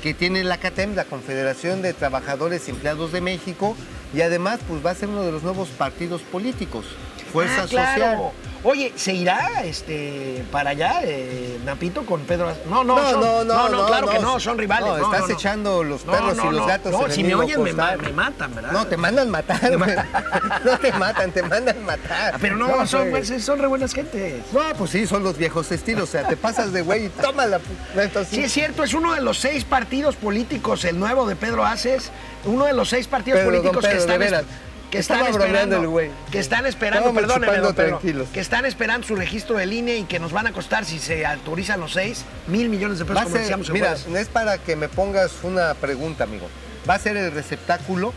que 0.02 0.14
tiene 0.14 0.44
la 0.44 0.58
CATEM, 0.58 0.94
la 0.94 1.04
Confederación 1.04 1.82
de 1.82 1.92
Trabajadores 1.92 2.68
Empleados 2.68 3.12
de 3.12 3.20
México, 3.20 3.76
y 4.14 4.20
además 4.20 4.60
pues 4.68 4.84
va 4.84 4.90
a 4.90 4.94
ser 4.94 5.08
uno 5.08 5.22
de 5.22 5.32
los 5.32 5.42
nuevos 5.42 5.68
partidos 5.68 6.22
políticos, 6.22 6.84
Fuerza 7.32 7.62
Ah, 7.64 7.66
claro. 7.68 8.02
Social. 8.02 8.30
Oye, 8.62 8.92
¿se 8.96 9.12
irá 9.12 9.62
este, 9.64 10.42
para 10.50 10.70
allá, 10.70 11.00
eh, 11.04 11.60
Napito, 11.64 12.04
con 12.04 12.22
Pedro? 12.22 12.48
Az- 12.48 12.56
No, 12.68 12.82
no, 12.82 12.96
No, 12.96 13.10
son- 13.10 13.20
no, 13.20 13.44
no, 13.44 13.68
no, 13.68 13.86
claro 13.86 14.08
que 14.08 14.16
no. 14.18 14.22
no, 14.32 14.40
son 14.40 14.58
rivales. 14.58 14.88
No, 14.88 14.96
No, 14.98 15.04
estás 15.04 15.20
no, 15.20 15.28
no. 15.28 15.34
echando 15.34 15.84
los 15.84 16.04
No, 16.04 16.12
perros 16.12 16.36
no, 16.36 16.42
y 16.44 16.46
los 16.52 16.60
no. 16.62 16.66
gatos 16.66 16.92
No, 16.92 16.98
en 17.00 17.04
el 17.06 17.12
si 17.12 17.22
me 17.24 17.34
oyen 17.36 17.62
me, 17.62 17.72
matan, 17.72 18.54
¿verdad? 18.54 18.72
No, 18.72 18.86
te 18.86 18.96
mandan 18.96 19.30
matar. 19.30 19.60
No 20.64 20.78
te 20.78 20.92
matan, 20.92 21.30
te 21.30 21.42
mandan 21.42 21.84
matar. 21.84 22.34
Ah, 22.34 22.38
Pero 22.40 22.56
no, 22.56 22.86
son, 22.86 23.10
pues, 23.10 23.30
son 23.44 23.58
re 23.60 23.66
buenas 23.68 23.92
gentes. 23.92 24.42
No, 24.52 24.60
pues 24.76 24.90
sí, 24.90 25.06
son 25.06 25.22
los 25.22 25.36
viejos 25.36 25.70
estilos. 25.70 26.04
O 26.08 26.12
sea, 26.12 26.26
te 26.26 26.36
pasas 26.36 26.72
de 26.72 26.82
güey 26.82 27.06
y 27.06 27.08
tómala. 27.10 27.58
pu- 27.58 28.00
Entonces, 28.02 28.34
Sí, 28.34 28.42
es 28.42 28.52
cierto, 28.52 28.82
es 28.82 28.94
uno 28.94 29.14
de 29.14 29.20
los 29.20 29.38
seis 29.38 29.64
partidos 29.64 30.16
políticos, 30.16 30.84
el 30.84 30.98
nuevo 30.98 31.28
de 31.28 31.36
Pedro 31.36 31.64
Aces, 31.64 32.10
uno 32.46 32.64
de 32.64 32.72
los 32.72 32.88
seis 32.88 33.06
partidos 33.06 33.40
políticos 33.40 33.84
que 33.84 33.92
de 33.92 33.98
están, 33.98 34.18
veras. 34.18 34.44
que 34.90 34.98
están 34.98 35.26
esperando, 35.26 35.76
el 35.76 35.88
güey. 35.88 36.10
que 36.30 36.38
están 36.38 36.64
esperando, 36.66 37.12
don 37.12 37.40
Pedro, 37.40 38.28
que 38.32 38.40
están 38.40 38.64
esperando 38.66 39.06
su 39.06 39.16
registro 39.16 39.56
de 39.56 39.66
línea 39.66 39.96
y 39.96 40.04
que 40.04 40.18
nos 40.18 40.32
van 40.32 40.46
a 40.46 40.52
costar, 40.52 40.84
si 40.84 40.98
se 40.98 41.26
autorizan 41.26 41.80
los 41.80 41.92
seis, 41.92 42.24
mil 42.46 42.68
millones 42.68 42.98
de 42.98 43.04
pesos, 43.04 43.22
como 43.22 43.32
ser- 43.34 43.42
decíamos 43.42 43.66
el 43.68 43.72
mira, 43.74 43.96
jueves. 43.96 44.20
es 44.22 44.28
para 44.28 44.58
que 44.58 44.76
me 44.76 44.88
pongas 44.88 45.32
una 45.42 45.74
pregunta, 45.74 46.24
amigo. 46.24 46.48
Va 46.88 46.94
a 46.94 46.98
ser 46.98 47.16
el 47.16 47.32
receptáculo, 47.32 48.12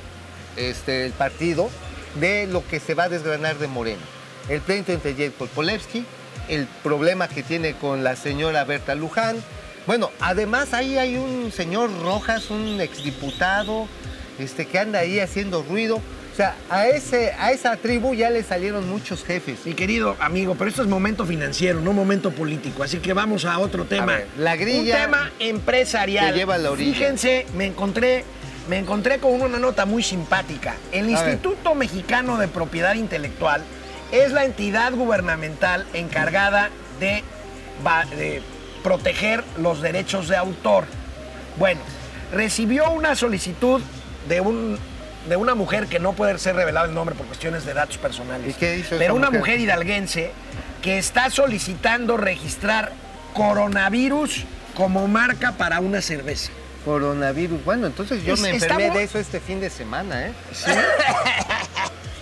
este, 0.56 1.06
el 1.06 1.12
partido, 1.14 1.70
de 2.16 2.48
lo 2.48 2.66
que 2.68 2.80
se 2.80 2.94
va 2.94 3.04
a 3.04 3.10
desgranar 3.10 3.58
de 3.58 3.68
Morena. 3.68 4.02
El 4.48 4.62
pleito 4.62 4.92
entre 4.92 5.16
Jacob 5.16 5.48
Polevsky, 5.50 6.06
el 6.50 6.66
problema 6.84 7.28
que 7.28 7.44
tiene 7.44 7.74
con 7.76 8.04
la 8.04 8.16
señora 8.16 8.64
Berta 8.64 8.96
Luján. 8.96 9.38
Bueno, 9.86 10.10
además 10.20 10.74
ahí 10.74 10.98
hay 10.98 11.18
un 11.18 11.52
señor 11.52 11.90
Rojas, 12.02 12.50
un 12.50 12.80
exdiputado, 12.82 13.88
este, 14.40 14.66
que 14.66 14.80
anda 14.80 15.00
ahí 15.00 15.20
haciendo 15.20 15.64
ruido. 15.64 15.98
O 15.98 16.36
sea, 16.36 16.56
a, 16.70 16.88
ese, 16.88 17.34
a 17.38 17.52
esa 17.52 17.76
tribu 17.76 18.14
ya 18.14 18.30
le 18.30 18.44
salieron 18.44 18.88
muchos 18.90 19.26
jefes. 19.26 19.66
Mi 19.66 19.74
querido 19.74 20.16
amigo, 20.20 20.56
pero 20.56 20.70
esto 20.70 20.82
es 20.82 20.88
momento 20.88 21.26
financiero, 21.26 21.82
no 21.82 21.92
momento 21.92 22.32
político. 22.32 22.82
Así 22.84 23.00
que 23.00 23.12
vamos 23.14 23.44
a 23.46 23.60
otro 23.60 23.86
tema. 23.86 24.06
ver, 24.06 24.28
la 24.38 24.56
grilla 24.56 24.96
Un 24.96 25.02
tema 25.02 25.32
empresarial. 25.40 26.32
te 26.32 26.38
lleva 26.40 26.56
a 26.56 26.58
la 26.58 26.72
orilla. 26.72 26.94
Fíjense, 26.94 27.46
me 27.56 27.66
encontré, 27.66 28.24
me 28.70 28.78
encontré 28.78 29.20
con 29.20 29.42
una 29.42 29.60
nota 29.60 29.86
muy 29.86 30.02
simpática. 30.02 30.76
El 30.94 31.14
A 31.14 31.22
ver. 31.22 31.34
Instituto 31.34 31.76
Mexicano 31.76 32.38
de 32.38 32.48
Propiedad 32.48 32.94
Intelectual 32.96 33.62
es 34.14 34.32
la 34.32 34.46
entidad 34.46 34.94
gubernamental 34.94 35.86
encargada 35.94 36.70
de 37.02 37.24
proteger 38.82 39.44
los 39.58 39.82
derechos 39.82 40.30
de 40.30 40.38
autor. 40.38 40.86
Bueno, 41.58 41.82
recibió 42.32 42.90
una 42.92 43.16
solicitud 43.16 43.82
de 44.30 44.40
un 44.42 44.80
de 45.28 45.36
una 45.36 45.54
mujer 45.54 45.88
que 45.88 46.00
no 46.00 46.14
puede 46.14 46.38
ser 46.40 46.56
revelado 46.56 46.86
el 46.88 46.94
nombre 46.94 47.14
por 47.14 47.26
cuestiones 47.28 47.66
de 47.66 47.74
datos 47.74 47.98
personales. 47.98 48.50
¿Y 48.50 48.54
qué 48.54 48.78
hizo 48.78 48.96
Pero 48.98 49.14
una 49.16 49.28
mujer? 49.28 49.40
mujer 49.40 49.60
hidalguense 49.60 50.32
que 50.82 50.98
está 50.98 51.30
solicitando 51.30 52.16
registrar 52.16 52.94
coronavirus 53.34 54.46
como 54.76 55.08
marca 55.10 55.52
para 55.52 55.82
una 55.82 56.02
cerveza. 56.02 56.52
Coronavirus. 56.86 57.64
Bueno, 57.66 57.88
entonces 57.88 58.24
yo 58.24 58.36
Es- 58.36 58.40
me 58.40 58.52
enfermé 58.52 58.90
de 58.92 59.04
eso 59.04 59.20
este 59.20 59.42
fin 59.42 59.60
de 59.60 59.70
semana, 59.70 60.28
¿eh? 60.28 60.32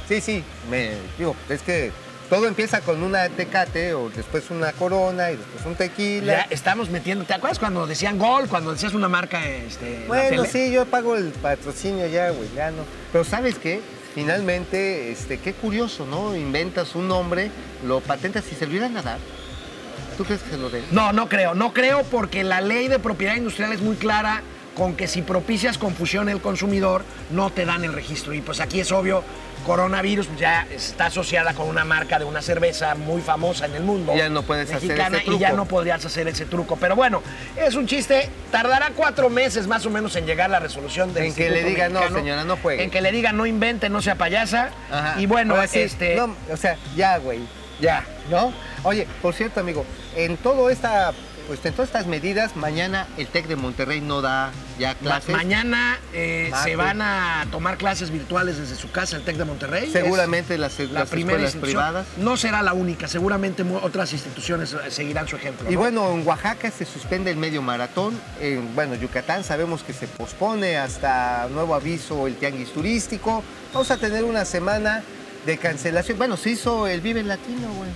Sí, 0.08 0.22
sí. 0.22 0.44
Me, 0.70 0.92
digo, 1.20 1.36
es 1.50 1.62
que 1.62 1.92
todo 2.30 2.48
empieza 2.48 2.82
con 2.82 3.04
una 3.04 3.30
tecate 3.30 3.94
o 3.94 4.10
después 4.10 4.50
una 4.50 4.74
corona 4.74 5.32
y 5.32 5.38
después 5.38 5.66
un 5.66 5.76
tequila. 5.76 6.34
Ya 6.34 6.48
estamos 6.50 6.90
metiendo. 6.90 7.26
¿Te 7.26 7.34
acuerdas 7.34 7.60
cuando 7.60 7.88
decían 7.88 8.18
gol, 8.18 8.48
cuando 8.48 8.74
decías 8.74 8.94
una 8.94 9.08
marca 9.08 9.46
este, 9.48 10.02
la 10.02 10.08
bueno, 10.08 10.44
tele? 10.44 10.48
sí, 10.48 10.72
yo 10.72 10.86
pago 10.86 11.16
el 11.16 11.30
patrocinio 11.32 12.08
ya, 12.08 12.32
güey, 12.32 12.50
ya 12.56 12.72
no. 12.72 12.84
Pero 13.12 13.24
¿sabes 13.24 13.56
qué? 13.58 13.82
Finalmente, 14.14 15.12
este, 15.12 15.40
qué 15.40 15.54
curioso, 15.54 16.06
¿no? 16.06 16.36
Inventas 16.36 16.96
un 16.96 17.08
nombre, 17.08 17.52
lo 17.86 18.00
patentas 18.02 18.46
y 18.52 18.56
se 18.56 18.66
lo 18.66 18.74
irán 18.76 18.98
a 18.98 19.04
dar. 19.04 19.20
¿Tú 20.18 20.26
crees 20.26 20.42
que 20.42 20.50
se 20.50 20.58
lo 20.58 20.70
den? 20.70 20.84
No, 20.92 21.14
no 21.14 21.30
creo, 21.30 21.54
no 21.54 21.74
creo 21.74 22.04
porque 22.04 22.44
la 22.44 22.60
ley 22.60 22.88
de 22.88 22.98
propiedad 22.98 23.36
industrial 23.36 23.72
es 23.72 23.82
muy 23.82 23.96
clara 23.96 24.42
con 24.78 24.96
que 24.96 25.08
si 25.08 25.24
propicias 25.24 25.80
confusión 25.80 26.30
el 26.30 26.40
consumidor, 26.40 27.04
no 27.32 27.50
te 27.50 27.66
dan 27.66 27.84
el 27.84 27.94
registro. 27.94 28.34
Y 28.34 28.42
pues 28.42 28.60
aquí 28.60 28.80
es 28.80 28.92
obvio, 28.92 29.24
coronavirus 29.66 30.30
ya 30.38 30.68
está 30.72 31.08
asociada 31.08 31.56
con 31.56 31.68
una 31.68 31.84
marca 31.84 32.20
de 32.20 32.26
una 32.26 32.44
cerveza 32.44 32.94
muy 32.94 33.22
famosa 33.22 33.66
en 33.66 33.74
el 33.74 33.84
mundo. 33.84 34.14
Ya 34.16 34.30
no 34.30 34.44
puedes 34.44 34.70
hacer 34.70 34.84
mexicana, 34.90 35.18
ese 35.18 35.32
Y 35.32 35.40
ya 35.40 35.48
truco. 35.48 35.64
no 35.64 35.68
podrías 35.68 36.06
hacer 36.06 36.28
ese 36.28 36.46
truco. 36.46 36.78
Pero 36.78 36.96
bueno, 36.96 37.24
es 37.56 37.74
un 37.74 37.88
chiste. 37.88 38.30
Tardará 38.52 38.92
cuatro 38.96 39.32
meses 39.32 39.66
más 39.66 39.84
o 39.88 39.90
menos 39.90 40.16
en 40.16 40.28
llegar 40.28 40.52
la 40.52 40.60
resolución 40.60 41.12
del 41.12 41.26
En 41.26 41.34
que 41.34 41.50
le 41.50 41.64
diga, 41.64 41.90
no, 41.90 42.08
señora, 42.14 42.44
no 42.44 42.56
juegue. 42.58 42.84
En 42.84 42.92
que 42.92 43.02
le 43.02 43.12
diga, 43.12 43.32
no 43.34 43.48
invente, 43.48 43.90
no 43.90 44.04
sea 44.04 44.14
payasa. 44.14 44.70
Ajá. 44.92 45.20
Y 45.20 45.26
bueno, 45.26 45.56
Ahora 45.56 45.68
sí, 45.68 45.80
este... 45.80 46.16
no, 46.16 46.36
o 46.52 46.58
sea, 46.58 46.78
ya, 46.96 47.18
güey, 47.18 47.40
ya, 47.82 48.06
¿no? 48.30 48.54
Oye, 48.84 49.08
por 49.24 49.34
cierto, 49.34 49.60
amigo, 49.60 49.86
en 50.16 50.38
todo 50.38 50.70
esta, 50.70 51.14
pues 51.48 51.66
en 51.66 51.74
todas 51.74 51.90
estas 51.90 52.06
medidas, 52.06 52.56
mañana 52.56 53.08
el 53.18 53.26
TEC 53.26 53.48
de 53.48 53.56
Monterrey 53.56 54.02
no 54.02 54.22
da 54.22 54.52
ya 54.78 54.96
Ma- 55.02 55.22
mañana 55.30 55.98
eh, 56.14 56.52
se 56.64 56.76
van 56.76 57.02
a 57.02 57.46
tomar 57.52 57.78
clases 57.78 58.12
virtuales 58.12 58.58
desde 58.58 58.76
su 58.76 58.92
casa, 58.92 59.16
el 59.18 59.24
TEC 59.24 59.38
de 59.38 59.46
Monterrey. 59.46 59.92
Seguramente 59.92 60.58
las, 60.58 60.80
la 60.80 60.86
las 61.02 61.10
primera 61.10 61.44
escuelas 61.44 61.62
privadas. 61.70 62.08
No 62.18 62.38
será 62.38 62.62
la 62.62 62.74
única, 62.74 63.08
seguramente 63.08 63.64
otras 63.82 64.14
instituciones 64.14 64.74
eh, 64.74 64.92
seguirán 64.92 65.28
su 65.28 65.36
ejemplo. 65.36 65.70
Y 65.70 65.74
¿no? 65.74 65.80
bueno, 65.80 66.12
en 66.12 66.28
Oaxaca 66.28 66.72
se 66.72 66.86
suspende 66.86 67.32
el 67.32 67.38
medio 67.38 67.62
maratón. 67.62 68.20
En, 68.40 68.74
bueno, 68.76 68.96
Yucatán 68.96 69.44
sabemos 69.44 69.84
que 69.84 69.94
se 69.94 70.08
pospone 70.08 70.78
hasta 70.78 71.48
nuevo 71.52 71.76
aviso 71.76 72.28
el 72.28 72.36
tianguis 72.36 72.72
turístico. 72.74 73.44
Vamos 73.74 73.92
a 73.92 73.98
tener 73.98 74.24
una 74.24 74.46
semana 74.46 75.04
de 75.46 75.58
cancelación. 75.58 76.18
Bueno, 76.18 76.38
se 76.38 76.52
hizo 76.52 76.88
el 76.88 77.02
Vive 77.02 77.24
Latino, 77.24 77.68
güey. 77.74 77.90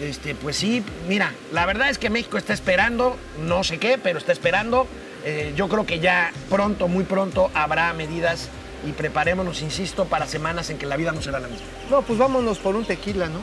Este, 0.00 0.34
pues 0.34 0.56
sí, 0.56 0.82
mira, 1.08 1.32
la 1.52 1.64
verdad 1.64 1.88
es 1.88 1.96
que 1.96 2.10
México 2.10 2.36
está 2.36 2.52
esperando, 2.52 3.16
no 3.40 3.64
sé 3.64 3.78
qué, 3.78 3.96
pero 3.96 4.18
está 4.18 4.32
esperando. 4.32 4.86
Eh, 5.28 5.52
yo 5.56 5.68
creo 5.68 5.84
que 5.84 5.98
ya 5.98 6.30
pronto, 6.48 6.86
muy 6.86 7.02
pronto, 7.02 7.50
habrá 7.52 7.92
medidas 7.92 8.48
y 8.86 8.92
preparémonos, 8.92 9.60
insisto, 9.60 10.04
para 10.04 10.28
semanas 10.28 10.70
en 10.70 10.78
que 10.78 10.86
la 10.86 10.96
vida 10.96 11.10
no 11.10 11.20
será 11.20 11.40
la 11.40 11.48
misma. 11.48 11.66
No, 11.90 12.02
pues 12.02 12.16
vámonos 12.16 12.58
por 12.58 12.76
un 12.76 12.84
tequila, 12.84 13.26
¿no? 13.26 13.40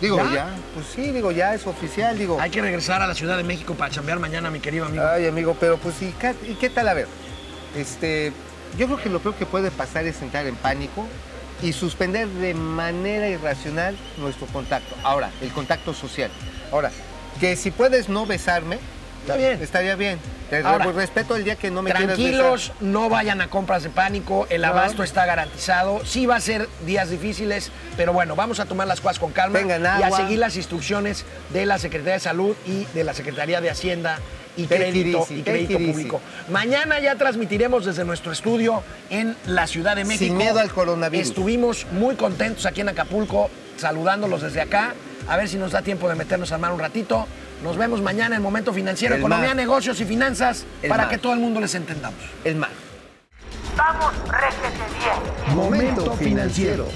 Digo, 0.00 0.16
¿Ya? 0.16 0.34
¿Ya? 0.34 0.56
Pues 0.74 0.86
sí, 0.86 1.12
digo, 1.12 1.30
ya 1.30 1.54
es 1.54 1.68
oficial, 1.68 2.18
digo. 2.18 2.40
Hay 2.40 2.50
que 2.50 2.60
regresar 2.60 3.00
a 3.00 3.06
la 3.06 3.14
Ciudad 3.14 3.36
de 3.36 3.44
México 3.44 3.74
para 3.74 3.92
chambear 3.92 4.18
mañana, 4.18 4.50
mi 4.50 4.58
querido 4.58 4.86
amigo. 4.86 5.04
Ay, 5.06 5.28
amigo, 5.28 5.56
pero 5.60 5.76
pues 5.76 6.02
¿y 6.02 6.10
qué, 6.18 6.34
y 6.48 6.54
qué 6.54 6.68
tal? 6.68 6.88
A 6.88 6.94
ver, 6.94 7.06
este, 7.76 8.32
yo 8.76 8.86
creo 8.86 9.00
que 9.00 9.08
lo 9.08 9.20
peor 9.20 9.36
que 9.36 9.46
puede 9.46 9.70
pasar 9.70 10.06
es 10.06 10.20
entrar 10.22 10.48
en 10.48 10.56
pánico 10.56 11.06
y 11.62 11.72
suspender 11.72 12.26
de 12.26 12.54
manera 12.54 13.28
irracional 13.28 13.96
nuestro 14.18 14.48
contacto. 14.48 14.96
Ahora, 15.04 15.30
el 15.40 15.52
contacto 15.52 15.94
social. 15.94 16.32
Ahora, 16.72 16.90
que 17.38 17.54
si 17.54 17.70
puedes 17.70 18.08
no 18.08 18.26
besarme, 18.26 18.80
Está 19.20 19.36
bien. 19.36 19.62
Estaría 19.62 19.94
bien. 19.96 20.18
Te 20.48 20.62
Ahora, 20.64 20.86
re- 20.86 20.92
respeto 20.92 21.36
el 21.36 21.44
día 21.44 21.54
que 21.56 21.70
no 21.70 21.82
me 21.82 21.90
Tranquilos, 21.90 22.72
no 22.80 23.08
vayan 23.08 23.40
a 23.40 23.48
compras 23.48 23.84
de 23.84 23.90
pánico, 23.90 24.46
el 24.50 24.62
No. 24.62 24.68
abasto 24.68 25.04
está 25.04 25.24
garantizado. 25.26 26.04
Sí 26.04 26.26
va 26.26 26.36
a 26.36 26.40
ser 26.40 26.68
días 26.84 27.10
difíciles, 27.10 27.70
pero 27.96 28.12
bueno, 28.12 28.34
vamos 28.34 28.58
a 28.58 28.66
tomar 28.66 28.88
las 28.88 29.00
cosas 29.00 29.18
con 29.20 29.30
calma 29.30 29.58
Tengan 29.60 29.82
y 30.00 30.02
a 30.02 30.10
seguir 30.10 30.38
las 30.38 30.56
instrucciones 30.56 31.24
de 31.52 31.66
la 31.66 31.78
Secretaría 31.78 32.14
de 32.14 32.20
Salud 32.20 32.56
y 32.66 32.84
de 32.94 33.04
la 33.04 33.14
Secretaría 33.14 33.60
de 33.60 33.70
Hacienda 33.70 34.18
y 34.56 34.66
Take 34.66 34.90
Crédito, 34.90 35.20
easy, 35.20 35.34
y 35.38 35.42
crédito. 35.42 35.78
Público. 35.78 36.20
Mañana 36.48 36.98
ya 36.98 37.14
transmitiremos 37.14 37.84
desde 37.84 38.04
nuestro 38.04 38.32
estudio 38.32 38.82
en 39.10 39.36
la 39.46 39.68
Ciudad 39.68 39.94
de 39.94 40.04
México. 40.04 40.24
Sin 40.24 40.36
miedo 40.36 40.58
al 40.58 40.70
coronavirus. 40.72 41.28
Estuvimos 41.28 41.86
muy 41.92 42.16
contentos 42.16 42.66
aquí 42.66 42.80
en 42.80 42.88
Acapulco, 42.88 43.48
saludándolos 43.76 44.42
desde 44.42 44.60
acá. 44.62 44.94
A 45.28 45.36
ver 45.36 45.48
si 45.48 45.58
nos 45.58 45.70
da 45.70 45.82
tiempo 45.82 46.08
de 46.08 46.16
meternos 46.16 46.50
a 46.50 46.56
armar 46.56 46.72
un 46.72 46.80
ratito. 46.80 47.28
Nos 47.62 47.76
vemos 47.76 48.00
mañana 48.00 48.36
en 48.36 48.42
Momento 48.42 48.72
Financiero, 48.72 49.14
El 49.14 49.20
Economía, 49.20 49.48
mar. 49.48 49.56
Negocios 49.56 50.00
y 50.00 50.04
Finanzas, 50.04 50.64
El 50.82 50.88
para 50.88 51.04
mar. 51.04 51.10
que 51.10 51.18
todo 51.18 51.34
el 51.34 51.40
mundo 51.40 51.60
les 51.60 51.74
entendamos. 51.74 52.18
El 52.44 52.56
mar. 52.56 52.70
Vamos, 53.76 54.12
réjete 54.28 54.78
bien. 54.98 55.56
Momento 55.56 56.12
financiero. 56.14 56.86